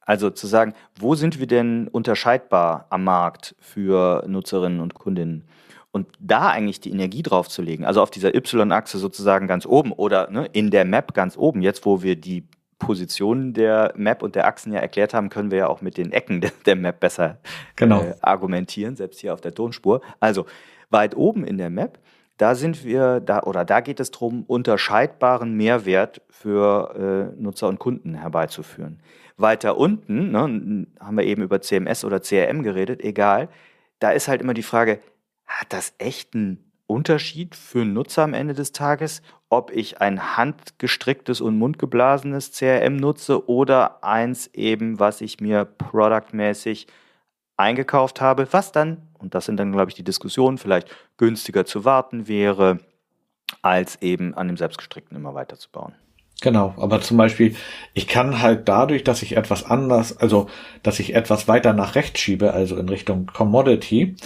[0.00, 5.44] Also zu sagen, wo sind wir denn unterscheidbar am Markt für Nutzerinnen und Kundinnen?
[5.92, 9.92] Und da eigentlich die Energie drauf zu legen, also auf dieser Y-Achse sozusagen ganz oben
[9.92, 12.46] oder ne, in der Map ganz oben, jetzt wo wir die
[12.78, 16.10] Positionen der Map und der Achsen ja erklärt haben, können wir ja auch mit den
[16.12, 17.38] Ecken der Map besser
[17.76, 18.02] genau.
[18.02, 20.00] äh, argumentieren, selbst hier auf der Tonspur.
[20.18, 20.46] Also
[20.90, 21.98] weit oben in der Map,
[22.40, 27.78] da sind wir, da oder da geht es darum, unterscheidbaren Mehrwert für äh, Nutzer und
[27.78, 29.02] Kunden herbeizuführen.
[29.36, 33.48] Weiter unten, ne, haben wir eben über CMS oder CRM geredet, egal,
[33.98, 35.00] da ist halt immer die Frage,
[35.44, 40.36] hat das echt einen Unterschied für einen Nutzer am Ende des Tages, ob ich ein
[40.38, 46.86] handgestricktes und mundgeblasenes CRM nutze oder eins eben, was ich mir produktmäßig
[47.58, 51.84] eingekauft habe, was dann, und das sind dann, glaube ich, die Diskussionen, vielleicht günstiger zu
[51.84, 52.80] warten wäre,
[53.62, 55.94] als eben an dem selbstgestrickten immer weiterzubauen.
[56.40, 57.54] Genau, aber zum Beispiel,
[57.92, 60.48] ich kann halt dadurch, dass ich etwas anders, also
[60.82, 64.16] dass ich etwas weiter nach rechts schiebe, also in Richtung Commodity,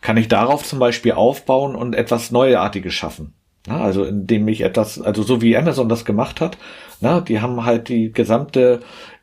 [0.00, 3.34] kann ich darauf zum Beispiel aufbauen und etwas Neuartiges schaffen.
[3.66, 6.56] Na, also indem ich etwas, also so wie Amazon das gemacht hat,
[7.02, 8.80] na, die haben halt die gesamte,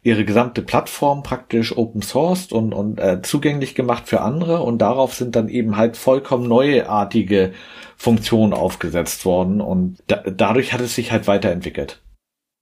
[0.07, 5.13] ihre gesamte Plattform praktisch open sourced und, und äh, zugänglich gemacht für andere und darauf
[5.13, 7.51] sind dann eben halt vollkommen neuartige
[7.97, 12.01] Funktionen aufgesetzt worden und da, dadurch hat es sich halt weiterentwickelt.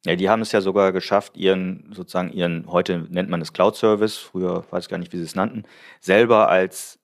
[0.07, 3.75] Ja, die haben es ja sogar geschafft, ihren, sozusagen ihren, heute nennt man es Cloud
[3.75, 5.65] Service, früher weiß ich gar nicht, wie sie es nannten,
[5.99, 6.99] selber als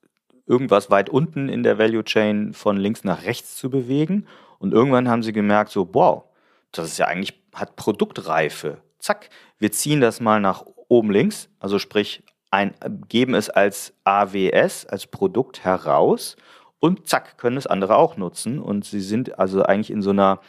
[0.47, 4.25] irgendwas weit unten in der Value Chain von links nach rechts zu bewegen.
[4.57, 6.23] Und irgendwann haben sie gemerkt, so, wow,
[6.71, 8.81] das ist ja eigentlich hat Produktreife.
[8.99, 9.29] Zack,
[9.61, 12.73] wir ziehen das mal nach oben links, also sprich, ein,
[13.07, 16.35] geben es als AWS, als Produkt heraus
[16.79, 18.59] und zack, können es andere auch nutzen.
[18.59, 20.41] Und sie sind also eigentlich in so einer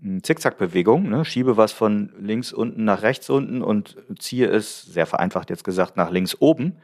[0.00, 1.24] hm, Zickzackbewegung, ne?
[1.24, 5.96] schiebe was von links unten nach rechts unten und ziehe es, sehr vereinfacht jetzt gesagt,
[5.96, 6.76] nach links oben.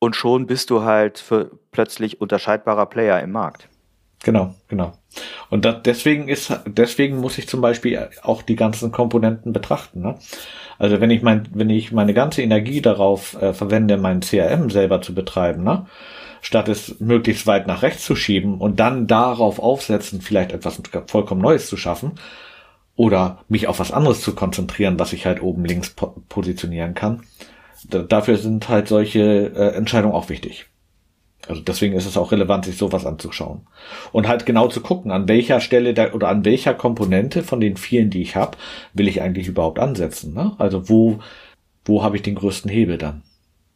[0.00, 3.68] Und schon bist du halt für plötzlich unterscheidbarer Player im Markt.
[4.24, 4.94] Genau, genau.
[5.50, 10.00] Und das, deswegen ist, deswegen muss ich zum Beispiel auch die ganzen Komponenten betrachten.
[10.00, 10.16] Ne?
[10.78, 15.02] Also wenn ich mein, wenn ich meine ganze Energie darauf äh, verwende, mein CRM selber
[15.02, 15.86] zu betreiben, ne?
[16.40, 21.42] statt es möglichst weit nach rechts zu schieben und dann darauf aufsetzen, vielleicht etwas vollkommen
[21.42, 22.12] Neues zu schaffen
[22.96, 27.24] oder mich auf was anderes zu konzentrieren, was ich halt oben links po positionieren kann.
[27.90, 30.66] Da, dafür sind halt solche äh, Entscheidungen auch wichtig.
[31.48, 33.66] Also deswegen ist es auch relevant, sich sowas anzuschauen.
[34.12, 37.76] Und halt genau zu gucken, an welcher Stelle da, oder an welcher Komponente von den
[37.76, 38.56] vielen, die ich habe,
[38.94, 40.34] will ich eigentlich überhaupt ansetzen.
[40.34, 40.52] Ne?
[40.58, 41.18] Also wo,
[41.84, 43.22] wo habe ich den größten Hebel dann,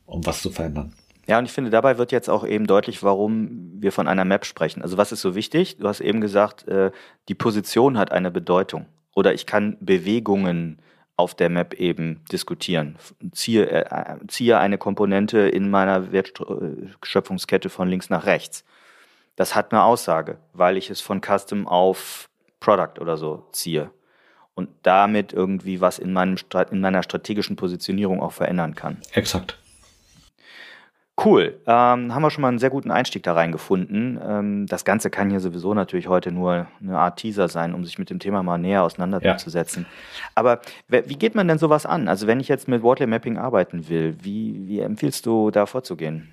[0.07, 0.95] um was zu verändern.
[1.27, 4.47] Ja, und ich finde, dabei wird jetzt auch eben deutlich, warum wir von einer Map
[4.47, 4.81] sprechen.
[4.81, 5.77] Also was ist so wichtig?
[5.77, 6.91] Du hast eben gesagt, äh,
[7.29, 8.87] die Position hat eine Bedeutung.
[9.15, 10.81] Oder ich kann Bewegungen
[11.19, 12.97] auf der Map eben diskutieren.
[13.33, 18.65] Ziehe, äh, ziehe eine Komponente in meiner Wertschöpfungskette von links nach rechts.
[19.37, 22.29] Das hat eine Aussage, weil ich es von Custom auf
[22.61, 23.91] Product oder so ziehe
[24.55, 26.37] und damit irgendwie was in, meinem,
[26.71, 28.99] in meiner strategischen Positionierung auch verändern kann.
[29.13, 29.59] Exakt.
[31.25, 31.59] Cool.
[31.67, 34.21] Ähm, haben wir schon mal einen sehr guten Einstieg da reingefunden.
[34.25, 37.99] Ähm, das Ganze kann hier sowieso natürlich heute nur eine Art Teaser sein, um sich
[37.99, 39.87] mit dem Thema mal näher auseinanderzusetzen.
[39.89, 40.29] Ja.
[40.37, 42.07] Aber wie geht man denn sowas an?
[42.07, 46.29] Also wenn ich jetzt mit Wortley Mapping arbeiten will, wie, wie empfiehlst du da vorzugehen?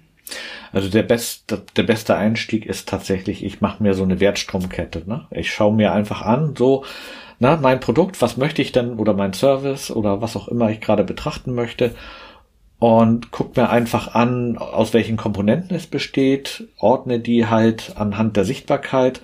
[0.71, 5.03] Also der beste, der beste Einstieg ist tatsächlich, ich mache mir so eine Wertstromkette.
[5.07, 5.25] Ne?
[5.31, 6.85] Ich schaue mir einfach an, so,
[7.39, 10.79] na, mein Produkt, was möchte ich denn, oder mein Service oder was auch immer ich
[10.79, 11.95] gerade betrachten möchte
[12.79, 18.45] und guck mir einfach an, aus welchen Komponenten es besteht, ordne die halt anhand der
[18.45, 19.21] Sichtbarkeit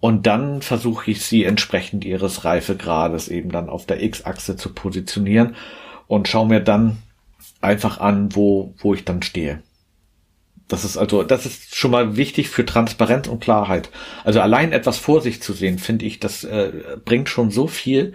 [0.00, 5.56] und dann versuche ich sie entsprechend ihres Reifegrades eben dann auf der X-Achse zu positionieren
[6.06, 6.98] und schaue mir dann
[7.60, 9.62] einfach an, wo, wo ich dann stehe.
[10.68, 13.90] Das ist also, das ist schon mal wichtig für Transparenz und Klarheit.
[14.22, 16.72] Also allein etwas vor sich zu sehen, finde ich, das äh,
[17.04, 18.12] bringt schon so viel.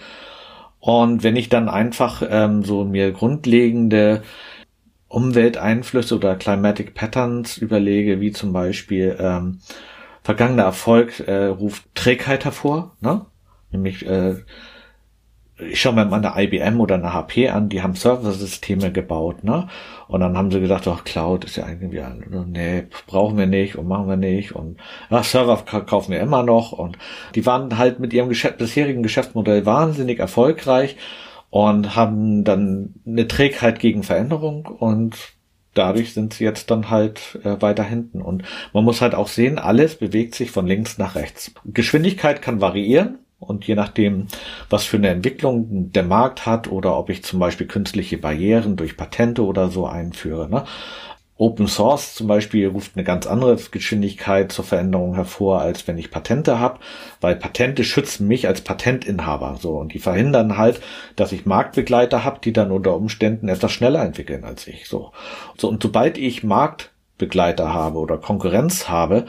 [0.80, 4.24] Und wenn ich dann einfach ähm, so mir grundlegende
[5.14, 9.60] Umwelteinflüsse oder Climatic Patterns überlege, wie zum Beispiel ähm,
[10.24, 13.26] vergangener Erfolg äh, ruft Trägheit hervor, ne?
[13.72, 14.36] Nämlich äh,
[15.60, 19.68] ich schaue mir mal eine IBM oder eine HP an, die haben Serversysteme gebaut, ne?
[20.08, 22.02] Und dann haben sie gesagt, ach, Cloud ist ja irgendwie,
[22.48, 24.78] nee, brauchen wir nicht und machen wir nicht und
[25.10, 26.98] ja, Server kaufen wir immer noch und
[27.36, 30.98] die waren halt mit ihrem Geschäft, bisherigen Geschäftsmodell wahnsinnig erfolgreich
[31.54, 35.16] und haben dann eine Trägheit gegen Veränderung und
[35.76, 38.24] dadurch sind sie jetzt dann halt äh, weiter hinten.
[38.24, 38.42] Und
[38.74, 41.54] man muss halt auch sehen, alles bewegt sich von links nach rechts.
[41.64, 43.20] Geschwindigkeit kann variieren.
[43.38, 44.30] Und je nachdem,
[44.72, 48.98] was für eine Entwicklung der Markt hat oder ob ich zum Beispiel künstliche Barrieren durch
[48.98, 50.64] Patente oder so einführe, ne,
[51.38, 56.12] Open Source zum Beispiel ruft eine ganz andere Geschwindigkeit zur Veränderung hervor, als wenn ich
[56.12, 56.80] Patente habe,
[57.22, 60.80] weil Patente schützen mich als Patentinhaber so und die verhindern halt,
[61.16, 64.88] dass ich Marktbegleiter habe, die dann unter Umständen etwas schneller entwickeln als ich.
[64.88, 65.12] So,
[65.58, 69.26] so und sobald ich Marktbegleiter habe oder Konkurrenz habe,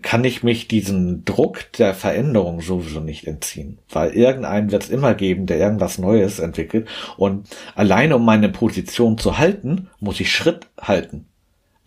[0.00, 5.14] kann ich mich diesen Druck der Veränderung sowieso nicht entziehen, weil irgendeinen wird es immer
[5.14, 10.68] geben, der irgendwas Neues entwickelt und alleine um meine Position zu halten, muss ich Schritt
[10.80, 11.27] halten.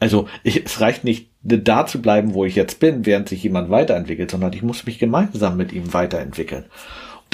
[0.01, 3.69] Also ich, es reicht nicht, da zu bleiben, wo ich jetzt bin, während sich jemand
[3.69, 6.65] weiterentwickelt, sondern ich muss mich gemeinsam mit ihm weiterentwickeln.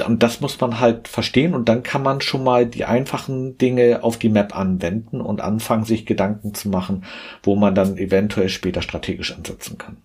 [0.06, 4.03] Und das muss man halt verstehen und dann kann man schon mal die einfachen Dinge
[4.03, 7.06] auf die Map anwenden und anfangen, sich Gedanken zu machen,
[7.41, 9.97] wo man dann eventuell später strategisch ansetzen kann.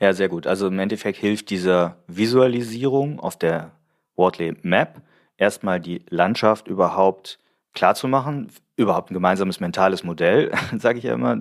[0.00, 0.48] Ja, sehr gut.
[0.48, 3.70] Also im Endeffekt hilft diese Visualisierung auf der
[4.16, 5.00] Wortley Map
[5.36, 7.38] erstmal die Landschaft überhaupt
[7.74, 11.38] klar zu machen, überhaupt ein gemeinsames mentales Modell, sage ich ja immer,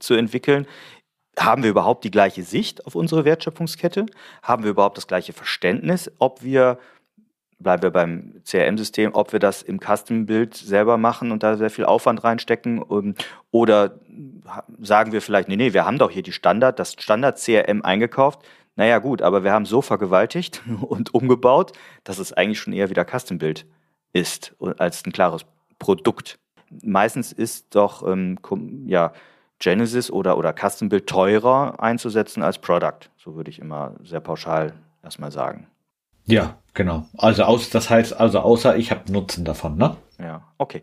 [0.00, 0.66] zu entwickeln.
[1.38, 4.06] Haben wir überhaupt die gleiche Sicht auf unsere Wertschöpfungskette?
[4.42, 6.78] Haben wir überhaupt das gleiche Verständnis, ob wir,
[7.58, 11.86] bleiben wir beim CRM-System, ob wir das im Custom-Bild selber machen und da sehr viel
[11.86, 12.84] Aufwand reinstecken?
[12.90, 13.14] Ähm,
[13.50, 13.98] oder
[14.78, 18.42] sagen wir vielleicht, nee, nee, wir haben doch hier die Standard, das Standard-CRM eingekauft.
[18.76, 21.72] Naja, gut, aber wir haben so vergewaltigt und umgebaut,
[22.04, 23.64] dass es eigentlich schon eher wieder Custom-Bild
[24.12, 25.46] ist als ein klares
[25.78, 26.38] Produkt.
[26.82, 28.38] Meistens ist doch ähm,
[28.86, 29.12] ja,
[29.58, 33.10] Genesis oder, oder Custom Build teurer einzusetzen als Product.
[33.16, 35.68] So würde ich immer sehr pauschal erstmal sagen.
[36.26, 37.06] Ja, genau.
[37.16, 39.96] Also aus, das heißt also außer ich habe Nutzen davon, ne?
[40.18, 40.82] Ja, okay.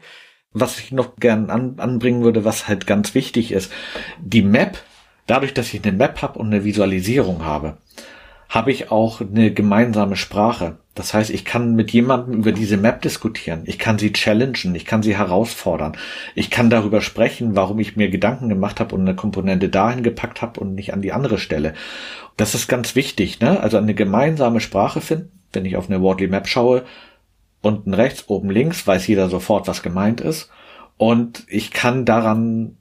[0.52, 3.72] Was ich noch gern an, anbringen würde, was halt ganz wichtig ist,
[4.20, 4.80] die Map,
[5.28, 7.78] dadurch, dass ich eine Map habe und eine Visualisierung habe,
[8.50, 10.80] habe ich auch eine gemeinsame Sprache.
[11.00, 13.62] Das heißt, ich kann mit jemandem über diese Map diskutieren.
[13.64, 14.76] Ich kann sie challengen.
[14.76, 15.94] Ich kann sie herausfordern.
[16.36, 20.42] Ich kann darüber sprechen, warum ich mir Gedanken gemacht habe und eine Komponente dahin gepackt
[20.42, 21.74] habe und nicht an die andere Stelle.
[22.36, 23.62] Das ist ganz wichtig, ne?
[23.62, 25.32] Also eine gemeinsame Sprache finden.
[25.54, 26.84] Wenn ich auf eine Wordly Map schaue,
[27.62, 30.50] unten rechts, oben links, weiß jeder sofort, was gemeint ist.
[30.98, 32.76] Und ich kann daran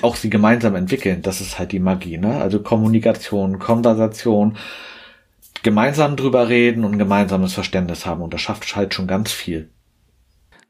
[0.00, 1.20] auch sie gemeinsam entwickeln.
[1.20, 2.40] Das ist halt die Magie, ne?
[2.40, 4.56] Also Kommunikation, Konversation,
[5.64, 8.22] gemeinsam drüber reden und gemeinsames Verständnis haben.
[8.22, 9.70] Und das schafft halt schon ganz viel.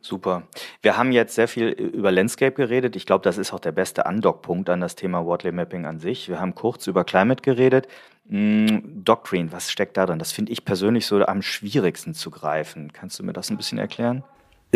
[0.01, 0.43] Super.
[0.83, 2.95] Wir haben jetzt sehr viel über Landscape geredet.
[2.95, 6.29] Ich glaube, das ist auch der beste Andockpunkt an das Thema Wortley Mapping an sich.
[6.29, 7.89] Wir haben kurz über Climate geredet.
[8.27, 10.19] Mm, Doctrine, was steckt da drin?
[10.19, 12.93] Das finde ich persönlich so am schwierigsten zu greifen.
[12.93, 14.23] Kannst du mir das ein bisschen erklären?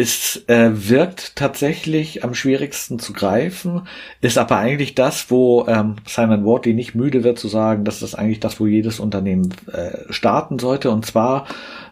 [0.01, 3.89] Es äh, wirkt tatsächlich am schwierigsten zu greifen,
[4.21, 8.15] ist aber eigentlich das, wo ähm, Simon Wortley nicht müde wird zu sagen, dass das
[8.15, 10.93] eigentlich das, wo jedes Unternehmen äh, starten sollte.
[10.93, 11.49] Und zwar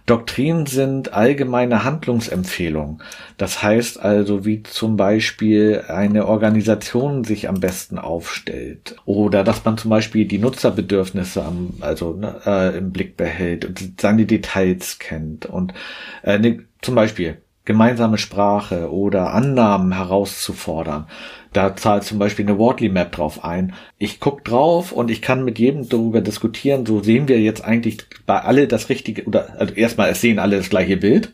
[0.07, 3.03] Doktrinen sind allgemeine Handlungsempfehlungen.
[3.39, 9.79] Das heißt also, wie zum Beispiel eine Organisation sich am besten aufstellt oder dass man
[9.79, 15.47] zum Beispiel die Nutzerbedürfnisse am, also ne, äh, im Blick behält und seine Details kennt
[15.47, 15.75] und
[16.23, 21.07] äh, ne, zum Beispiel gemeinsame Sprache oder Annahmen herauszufordern.
[21.53, 23.75] Da zahlt zum Beispiel eine Wortly Map drauf ein.
[23.99, 26.87] Ich guck drauf und ich kann mit jedem darüber diskutieren.
[26.87, 30.57] So sehen wir jetzt eigentlich bei alle das richtige oder also erstmal es sehen alle
[30.57, 31.33] das gleiche Bild.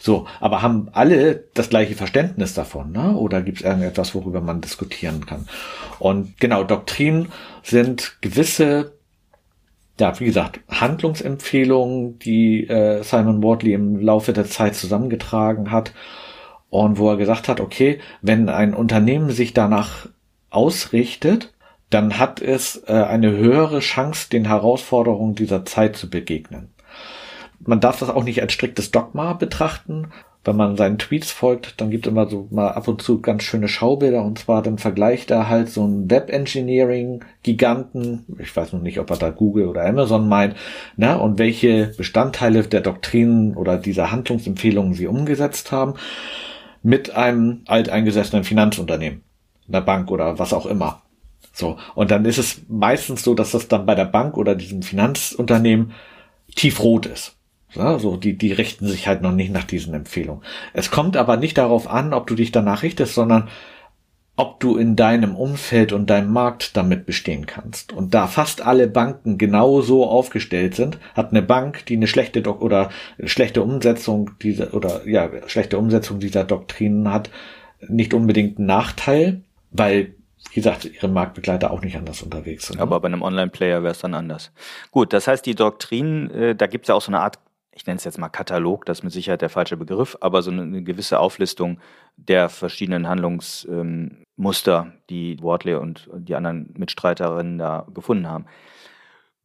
[0.00, 3.16] So, aber haben alle das gleiche Verständnis davon, ne?
[3.16, 5.48] Oder gibt es irgendetwas, worüber man diskutieren kann?
[5.98, 7.28] Und genau, Doktrinen
[7.62, 8.92] sind gewisse
[10.00, 15.92] ja, wie gesagt, Handlungsempfehlungen, die äh, Simon Wardley im Laufe der Zeit zusammengetragen hat
[16.70, 20.08] und wo er gesagt hat, okay, wenn ein Unternehmen sich danach
[20.50, 21.52] ausrichtet,
[21.90, 26.70] dann hat es äh, eine höhere Chance, den Herausforderungen dieser Zeit zu begegnen.
[27.60, 30.10] Man darf das auch nicht als striktes Dogma betrachten,
[30.48, 33.42] wenn man seinen Tweets folgt, dann gibt es immer so mal ab und zu ganz
[33.42, 38.98] schöne Schaubilder und zwar dann vergleicht er halt so einen Web-Engineering-Giganten, ich weiß noch nicht,
[38.98, 40.56] ob er da Google oder Amazon meint,
[40.96, 45.96] ne, und welche Bestandteile der Doktrinen oder dieser Handlungsempfehlungen sie umgesetzt haben,
[46.82, 49.20] mit einem alteingesessenen Finanzunternehmen,
[49.68, 51.02] einer Bank oder was auch immer.
[51.52, 51.76] So.
[51.94, 55.92] Und dann ist es meistens so, dass das dann bei der Bank oder diesem Finanzunternehmen
[56.54, 57.37] tiefrot ist.
[57.74, 60.42] Ja, so, die, die richten sich halt noch nicht nach diesen Empfehlungen.
[60.72, 63.48] Es kommt aber nicht darauf an, ob du dich danach richtest, sondern
[64.36, 67.92] ob du in deinem Umfeld und deinem Markt damit bestehen kannst.
[67.92, 72.40] Und da fast alle Banken genau so aufgestellt sind, hat eine Bank, die eine schlechte
[72.40, 72.90] Dok oder
[73.24, 77.30] schlechte Umsetzung dieser oder ja, schlechte Umsetzung dieser Doktrinen hat,
[77.88, 80.14] nicht unbedingt einen Nachteil, weil
[80.50, 82.80] wie gesagt, ihre Marktbegleiter auch nicht anders unterwegs sind.
[82.80, 84.52] Aber bei einem Online-Player wäre es dann anders.
[84.92, 87.38] Gut, das heißt, die Doktrinen, äh, da gibt es ja auch so eine Art
[87.78, 90.50] ich nenne es jetzt mal Katalog, das ist mit Sicherheit der falsche Begriff, aber so
[90.50, 91.78] eine, gewisse Auflistung
[92.16, 98.46] der verschiedenen Handlungsmuster, ähm, die Wortley und die anderen Mitstreiterinnen da gefunden haben.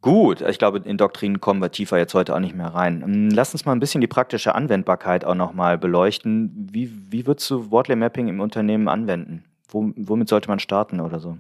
[0.01, 3.03] Gut, ich glaube, in Doktrinen kommen wir tiefer jetzt heute auch nicht mehr rein.
[3.03, 6.69] Ähm, lass uns mal ein bisschen die praktische Anwendbarkeit auch nochmal beleuchten.
[6.71, 9.45] Wie, wie würdest du Wortley Mapping im Unternehmen anwenden?
[9.75, 11.37] womit sollte man starten oder so?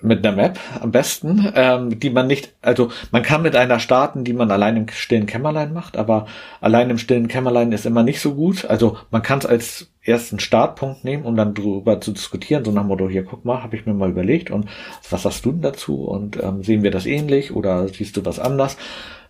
[0.00, 4.24] Mit einer Map am besten, ähm, die man nicht, also man kann mit einer starten,
[4.24, 6.26] die man allein im stillen Kämmerlein macht, aber
[6.60, 8.66] allein im stillen Kämmerlein ist immer nicht so gut.
[8.66, 12.84] Also man kann es als ersten Startpunkt nehmen, um dann drüber zu diskutieren, so nach
[12.84, 14.68] Motto, hier guck mal, habe ich mir mal überlegt und
[15.08, 18.38] was sagst du denn dazu und ähm, sehen wir das ähnlich oder siehst du was
[18.38, 18.76] anders?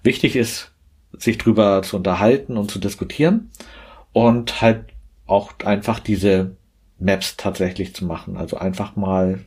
[0.02, 0.72] Wichtig ist,
[1.16, 3.50] sich drüber zu unterhalten und zu diskutieren
[4.12, 4.86] und halt
[5.26, 6.56] auch einfach diese
[6.98, 8.36] Maps tatsächlich zu machen.
[8.36, 9.40] Also einfach mal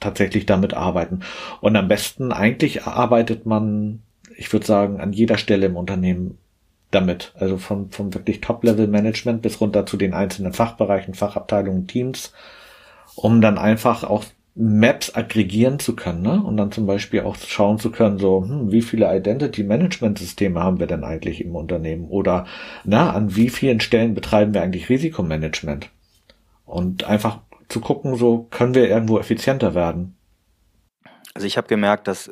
[0.00, 1.20] tatsächlich damit arbeiten.
[1.60, 4.02] Und am besten eigentlich arbeitet man,
[4.36, 6.38] ich würde sagen, an jeder Stelle im Unternehmen
[6.90, 7.32] damit.
[7.38, 12.32] Also von, von wirklich Top-Level-Management bis runter zu den einzelnen Fachbereichen, Fachabteilungen, Teams,
[13.14, 14.24] um dann einfach auch
[14.60, 16.42] Maps aggregieren zu können, ne?
[16.42, 20.88] Und dann zum Beispiel auch schauen zu können, so, hm, wie viele Identity-Management-Systeme haben wir
[20.88, 22.06] denn eigentlich im Unternehmen?
[22.08, 22.46] Oder
[22.84, 25.90] na, an wie vielen Stellen betreiben wir eigentlich Risikomanagement?
[26.66, 27.38] Und einfach
[27.68, 30.16] zu gucken, so können wir irgendwo effizienter werden.
[31.34, 32.30] Also ich habe gemerkt, dass,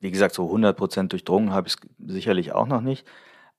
[0.00, 3.06] wie gesagt, so 100% durchdrungen habe ich es sicherlich auch noch nicht,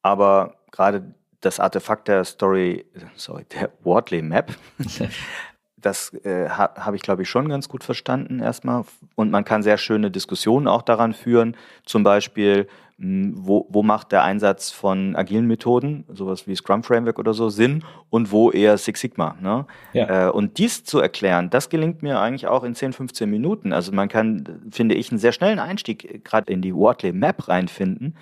[0.02, 4.56] aber gerade das Artefakt der Story, sorry, der Wortley Map,
[5.88, 8.84] das äh, ha, habe ich, glaube ich, schon ganz gut verstanden erstmal.
[9.16, 11.56] Und man kann sehr schöne Diskussionen auch daran führen.
[11.86, 12.68] Zum Beispiel,
[12.98, 17.50] mh, wo, wo macht der Einsatz von agilen Methoden, sowas wie Scrum Framework oder so,
[17.50, 19.38] Sinn und wo eher Six Sigma.
[19.42, 19.66] Ne?
[19.94, 20.28] Ja.
[20.28, 23.72] Äh, und dies zu erklären, das gelingt mir eigentlich auch in 10, 15 Minuten.
[23.72, 28.18] Also man kann, finde ich, einen sehr schnellen Einstieg gerade in die Wortley Map reinfinden,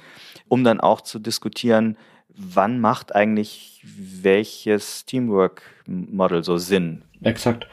[0.47, 1.97] um dann auch zu diskutieren,
[2.37, 3.81] wann macht eigentlich
[4.21, 7.03] welches Teamwork-Model so Sinn?
[7.25, 7.67] Exakt.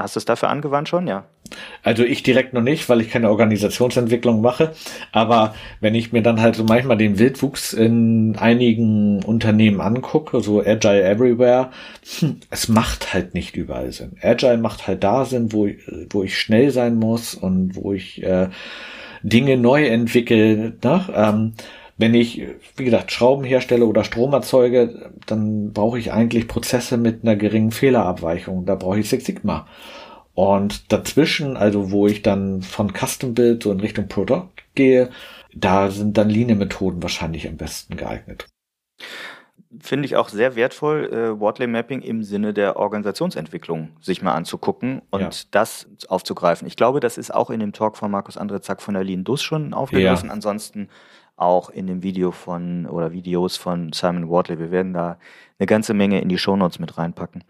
[0.00, 1.08] Hast du es dafür angewandt schon?
[1.08, 1.24] Ja.
[1.82, 4.72] Also ich direkt noch nicht, weil ich keine Organisationsentwicklung mache.
[5.10, 10.60] Aber wenn ich mir dann halt so manchmal den Wildwuchs in einigen Unternehmen angucke, so
[10.60, 11.70] Agile Everywhere,
[12.20, 14.16] hm, es macht halt nicht überall Sinn.
[14.22, 15.68] Agile macht halt da Sinn, wo,
[16.10, 18.50] wo ich schnell sein muss und wo ich äh,
[19.24, 20.74] Dinge neu entwickle.
[20.84, 21.08] Ne?
[21.12, 21.54] Ähm,
[21.98, 22.46] wenn ich,
[22.76, 27.72] wie gesagt, Schrauben herstelle oder Strom erzeuge, dann brauche ich eigentlich Prozesse mit einer geringen
[27.72, 28.64] Fehlerabweichung.
[28.64, 29.66] Da brauche ich Six Sigma.
[30.32, 35.10] Und dazwischen, also wo ich dann von Custom Build so in Richtung Product gehe,
[35.52, 38.46] da sind dann Linie-Methoden wahrscheinlich am besten geeignet.
[39.80, 45.02] Finde ich auch sehr wertvoll, äh, Wortley Mapping im Sinne der Organisationsentwicklung sich mal anzugucken
[45.10, 45.30] und ja.
[45.50, 46.68] das aufzugreifen.
[46.68, 49.42] Ich glaube, das ist auch in dem Talk von Markus Andrezak von der Lean Dus
[49.42, 50.28] schon aufgegriffen.
[50.28, 50.32] Ja.
[50.32, 50.88] Ansonsten
[51.38, 54.58] auch in dem Video von oder Videos von Simon Wardley.
[54.58, 55.18] Wir werden da
[55.58, 57.44] eine ganze Menge in die Shownotes mit reinpacken.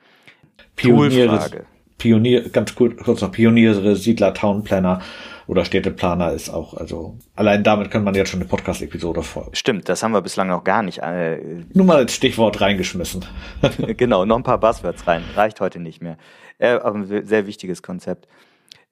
[0.76, 1.66] Pioniere,
[1.98, 5.00] Pionier, ganz kurz noch Pioniere, Siedler, Townplanner
[5.48, 9.54] oder Städteplaner ist auch, also allein damit kann man jetzt schon eine Podcast-Episode folgen.
[9.54, 10.98] Stimmt, das haben wir bislang noch gar nicht.
[10.98, 13.24] Äh, Nur mal als Stichwort reingeschmissen.
[13.96, 15.24] genau, noch ein paar Buzzwords rein.
[15.34, 16.18] Reicht heute nicht mehr.
[16.58, 18.28] Äh, aber ein sehr wichtiges Konzept.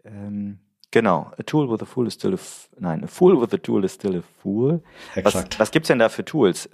[0.05, 0.59] Ähm,
[0.97, 2.39] Genau, a tool with a fool is still a
[2.81, 4.81] nein, a fool with a tool is still a fool.
[5.15, 5.53] Exakt.
[5.53, 6.71] Was, was gibt's denn da für Tools?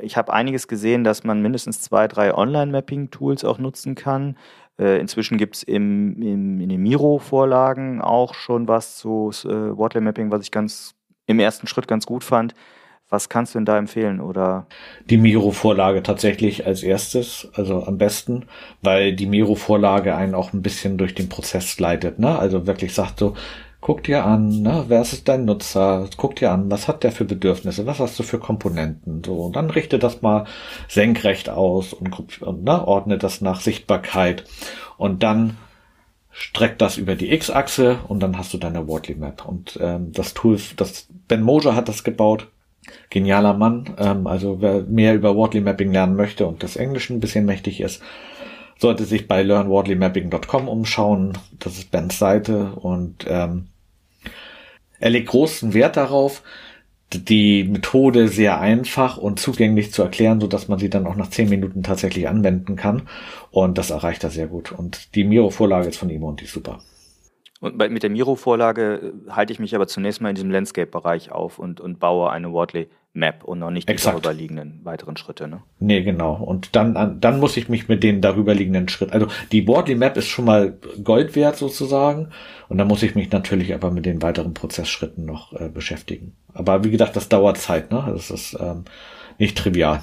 [0.00, 4.36] Ich habe einiges gesehen, dass man mindestens zwei, drei Online-Mapping-Tools auch nutzen kann.
[4.78, 10.42] Äh, inzwischen gibt's im, im, in den Miro-Vorlagen auch schon was zu äh, Wortley-Mapping, was
[10.42, 10.94] ich ganz
[11.26, 12.54] im ersten Schritt ganz gut fand.
[13.10, 14.20] Was kannst du denn da empfehlen?
[14.20, 14.66] Oder?
[15.10, 18.46] Die Miro-Vorlage tatsächlich als erstes, also am besten,
[18.82, 22.38] weil die Miro-Vorlage einen auch ein bisschen durch den Prozess leitet, ne?
[22.38, 23.34] Also wirklich sagt so,
[23.84, 27.26] guck dir an, ne, wer ist dein Nutzer, guck dir an, was hat der für
[27.26, 30.46] Bedürfnisse, was hast du für Komponenten, so, und dann richte das mal
[30.88, 34.44] senkrecht aus und, und ne, ordne das nach Sichtbarkeit.
[34.96, 35.58] Und dann
[36.30, 39.44] streckt das über die X-Achse und dann hast du deine Wortley Map.
[39.46, 42.48] Und ähm, das Tool, das Ben Moser hat das gebaut,
[43.10, 47.20] genialer Mann, ähm, also wer mehr über Wortley Mapping lernen möchte und das Englisch ein
[47.20, 48.00] bisschen mächtig ist,
[48.78, 51.36] sollte sich bei learnwortleymapping.com umschauen.
[51.58, 52.72] Das ist Bens Seite.
[52.76, 53.68] Und ähm,
[55.04, 56.42] er legt großen Wert darauf,
[57.12, 61.28] die Methode sehr einfach und zugänglich zu erklären, so dass man sie dann auch nach
[61.28, 63.02] zehn Minuten tatsächlich anwenden kann.
[63.50, 64.72] Und das erreicht er sehr gut.
[64.72, 66.78] Und die Miro-Vorlage ist von ihm und die ist super.
[67.60, 71.32] Und bei, mit der Miro-Vorlage äh, halte ich mich aber zunächst mal in diesem Landscape-Bereich
[71.32, 75.46] auf und, und baue eine Wortley Map und noch nicht die darüberliegenden weiteren Schritte.
[75.46, 75.62] Ne?
[75.78, 76.34] Nee, genau.
[76.34, 80.26] Und dann, dann muss ich mich mit den darüberliegenden Schritten, also die Wortley Map ist
[80.26, 82.30] schon mal Gold wert sozusagen.
[82.68, 86.34] Und dann muss ich mich natürlich aber mit den weiteren Prozessschritten noch äh, beschäftigen.
[86.54, 88.04] Aber wie gesagt, das dauert Zeit, ne?
[88.08, 88.84] Das ist ähm,
[89.38, 90.02] nicht trivial.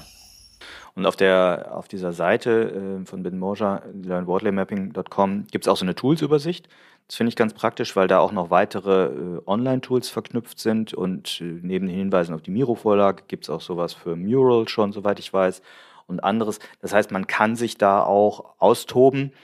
[0.94, 5.84] Und auf der auf dieser Seite äh, von Ben Moja, learnwortleymapping.com, gibt es auch so
[5.84, 6.68] eine Tools-Übersicht.
[7.12, 11.42] Das finde ich ganz praktisch, weil da auch noch weitere äh, Online-Tools verknüpft sind und
[11.42, 15.18] äh, neben den Hinweisen auf die Miro-Vorlage gibt es auch sowas für Mural schon, soweit
[15.18, 15.60] ich weiß,
[16.06, 16.58] und anderes.
[16.80, 19.34] Das heißt, man kann sich da auch austoben.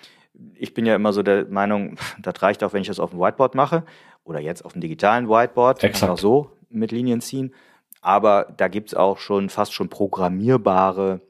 [0.55, 3.21] Ich bin ja immer so der Meinung, das reicht auch, wenn ich das auf dem
[3.21, 3.85] Whiteboard mache
[4.25, 6.01] oder jetzt auf dem digitalen Whiteboard, Exakt.
[6.01, 7.55] kann auch so mit Linien ziehen.
[8.01, 11.21] Aber da gibt es auch schon fast schon programmierbare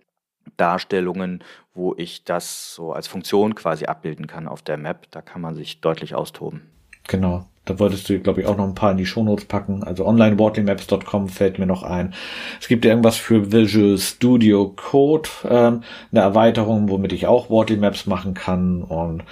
[0.56, 1.44] Darstellungen,
[1.74, 5.06] wo ich das so als Funktion quasi abbilden kann auf der Map.
[5.10, 6.62] Da kann man sich deutlich austoben.
[7.06, 7.46] Genau.
[7.68, 9.82] Da wolltest du, glaube ich, auch noch ein paar in die Shownotes packen.
[9.82, 12.14] Also onlinewortleymaps.com fällt mir noch ein.
[12.60, 18.06] Es gibt irgendwas für Visual Studio Code, ähm, eine Erweiterung, womit ich auch Wortley Maps
[18.06, 19.22] machen kann und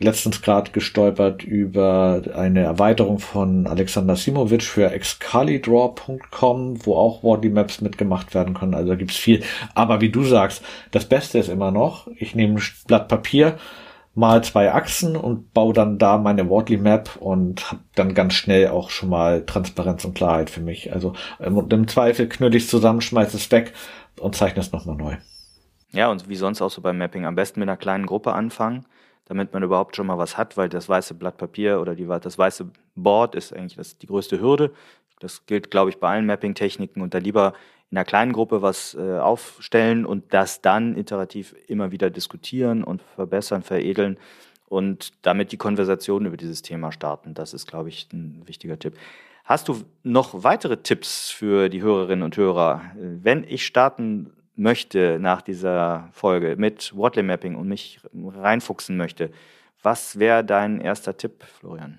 [0.00, 7.82] letztens gerade gestolpert über eine Erweiterung von Alexander Simovic für excalidraw.com, wo auch Wordy Maps
[7.82, 8.74] mitgemacht werden können.
[8.74, 9.42] Also da gibt's viel.
[9.74, 13.58] Aber wie du sagst, das Beste ist immer noch, ich nehme ein Blatt Papier,
[14.14, 18.68] mal zwei Achsen und baue dann da meine Wortly Map und habe dann ganz schnell
[18.68, 20.92] auch schon mal Transparenz und Klarheit für mich.
[20.92, 23.74] Also im Zweifel knüll ich zusammen, schmeiß es weg
[24.18, 25.16] und zeichne es nochmal neu.
[25.92, 28.86] Ja, und wie sonst auch so beim Mapping, am besten mit einer kleinen Gruppe anfangen
[29.30, 32.36] damit man überhaupt schon mal was hat, weil das weiße Blatt Papier oder die, das
[32.36, 34.72] weiße Board ist eigentlich das, die größte Hürde.
[35.20, 37.52] Das gilt, glaube ich, bei allen Mapping-Techniken und da lieber
[37.92, 43.02] in einer kleinen Gruppe was äh, aufstellen und das dann iterativ immer wieder diskutieren und
[43.14, 44.18] verbessern, veredeln
[44.66, 47.32] und damit die Konversation über dieses Thema starten.
[47.32, 48.96] Das ist, glaube ich, ein wichtiger Tipp.
[49.44, 52.82] Hast du noch weitere Tipps für die Hörerinnen und Hörer?
[52.96, 59.30] Wenn ich starten möchte nach dieser Folge mit Wortley Mapping und mich reinfuchsen möchte,
[59.82, 61.98] was wäre dein erster Tipp, Florian?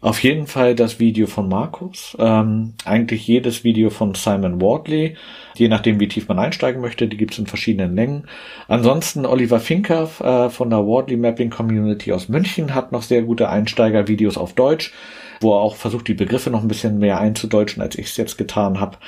[0.00, 2.16] Auf jeden Fall das Video von Markus.
[2.18, 5.16] Ähm, eigentlich jedes Video von Simon Wardley,
[5.54, 8.26] je nachdem wie tief man einsteigen möchte, die gibt es in verschiedenen Längen.
[8.66, 13.48] Ansonsten Oliver Finker äh, von der Wardley Mapping Community aus München hat noch sehr gute
[13.48, 14.92] Einsteigervideos auf Deutsch,
[15.40, 18.38] wo er auch versucht, die Begriffe noch ein bisschen mehr einzudeutschen, als ich es jetzt
[18.38, 18.98] getan habe.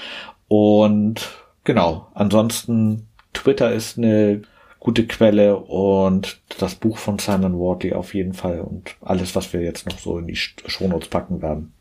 [0.46, 4.42] Und genau, ansonsten Twitter ist eine
[4.80, 9.62] gute Quelle und das Buch von Simon Wardley auf jeden Fall und alles, was wir
[9.62, 11.72] jetzt noch so in die Shownotes packen werden.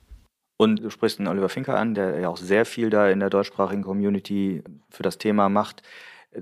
[0.58, 3.30] Und du sprichst den Oliver Finker an, der ja auch sehr viel da in der
[3.30, 5.84] deutschsprachigen Community für das Thema macht.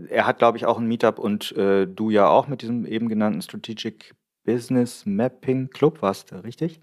[0.10, 3.10] Er hat, glaube ich, auch ein Meetup und äh, du ja auch mit diesem eben
[3.10, 4.14] genannten Strategic
[4.44, 6.80] Business Mapping Club, warst du richtig?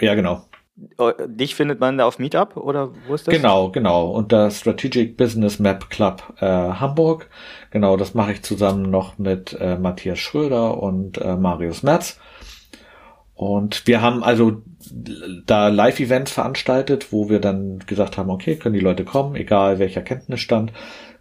[0.00, 0.44] Ja, genau.
[0.98, 3.34] Oh, dich findet man da auf Meetup oder wo ist das?
[3.34, 4.10] Genau, genau.
[4.10, 7.30] Unter Strategic Business Map Club äh, Hamburg.
[7.70, 12.18] Genau, das mache ich zusammen noch mit äh, Matthias Schröder und äh, Marius Merz.
[13.34, 14.62] Und wir haben also
[15.44, 20.00] da Live-Events veranstaltet, wo wir dann gesagt haben, okay, können die Leute kommen, egal welcher
[20.02, 20.72] Kenntnisstand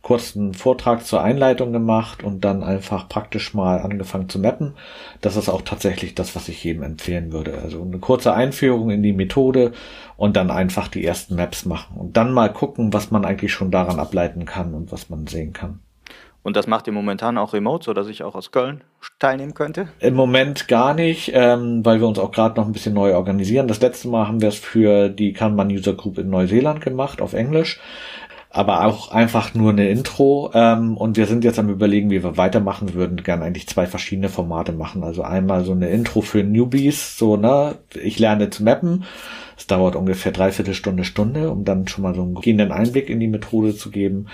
[0.05, 4.75] kurzen Vortrag zur Einleitung gemacht und dann einfach praktisch mal angefangen zu mappen.
[5.19, 7.57] Das ist auch tatsächlich das, was ich jedem empfehlen würde.
[7.63, 9.71] Also eine kurze Einführung in die Methode
[10.15, 13.71] und dann einfach die ersten Maps machen und dann mal gucken, was man eigentlich schon
[13.71, 15.79] daran ableiten kann und was man sehen kann.
[16.43, 18.83] Und das macht ihr momentan auch remote, so dass ich auch aus Köln
[19.17, 19.87] teilnehmen könnte?
[19.99, 23.67] Im Moment gar nicht, ähm, weil wir uns auch gerade noch ein bisschen neu organisieren.
[23.67, 27.33] Das letzte Mal haben wir es für die Kanban User Group in Neuseeland gemacht, auf
[27.33, 27.79] Englisch
[28.55, 30.49] aber auch einfach nur eine Intro.
[30.53, 32.87] Ähm, und wir sind jetzt am überlegen, wie wir weitermachen.
[32.87, 35.03] Wir würden gerne eigentlich zwei verschiedene Formate machen.
[35.03, 39.03] Also einmal so eine Intro für Newbies, so, ne, ich lerne zu mappen.
[39.57, 43.19] Es dauert ungefähr dreiviertel Stunde, Stunde, um dann schon mal so einen gehenden Einblick in
[43.19, 44.27] die Methode zu geben.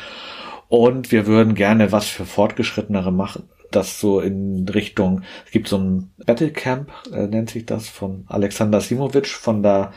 [0.69, 3.49] Und wir würden gerne was für Fortgeschrittenere machen.
[3.71, 8.81] Das so in Richtung, es gibt so ein Battlecamp, äh, nennt sich das, von Alexander
[8.81, 9.93] Simovic von der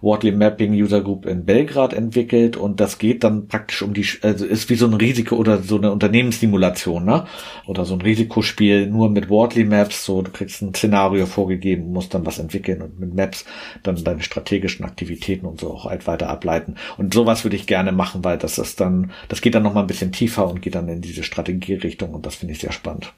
[0.00, 4.44] Wortley Mapping User Group in Belgrad entwickelt und das geht dann praktisch um die, also
[4.46, 7.26] ist wie so ein Risiko oder so eine Unternehmenssimulation, ne?
[7.66, 12.14] Oder so ein Risikospiel nur mit Wortley Maps, so du kriegst ein Szenario vorgegeben, musst
[12.14, 13.44] dann was entwickeln und mit Maps
[13.82, 16.76] dann deine strategischen Aktivitäten und so auch halt weiter ableiten.
[16.96, 19.88] Und sowas würde ich gerne machen, weil das ist dann, das geht dann nochmal ein
[19.88, 23.12] bisschen tiefer und geht dann in diese Strategierichtung und das finde ich sehr spannend.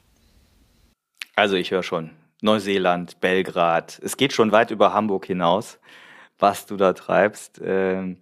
[1.36, 2.10] Also ich höre schon.
[2.42, 4.00] Neuseeland, Belgrad.
[4.02, 5.78] Es geht schon weit über Hamburg hinaus
[6.40, 7.60] was du da treibst.
[7.64, 8.18] Ähm,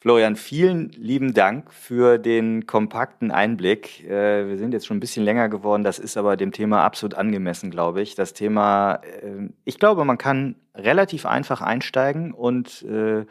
[0.00, 4.04] Florian, vielen lieben Dank für den kompakten Einblick.
[4.04, 7.14] Äh, wir sind jetzt schon ein bisschen länger geworden, das ist aber dem Thema absolut
[7.14, 8.14] angemessen, glaube ich.
[8.14, 13.26] Das Thema, äh, ich glaube, man kann relativ einfach einsteigen und äh,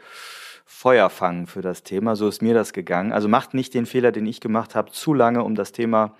[0.66, 2.16] Feuer fangen für das Thema.
[2.16, 3.12] So ist mir das gegangen.
[3.12, 6.14] Also macht nicht den Fehler, den ich gemacht habe, zu lange, um das Thema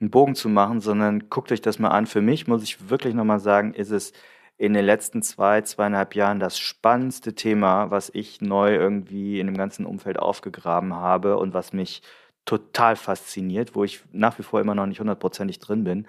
[0.00, 2.06] einen Bogen zu machen, sondern guckt euch das mal an.
[2.06, 4.12] Für mich muss ich wirklich nochmal sagen, ist es
[4.56, 9.56] in den letzten zwei, zweieinhalb Jahren das spannendste Thema, was ich neu irgendwie in dem
[9.56, 12.02] ganzen Umfeld aufgegraben habe und was mich
[12.44, 16.06] total fasziniert, wo ich nach wie vor immer noch nicht hundertprozentig drin bin.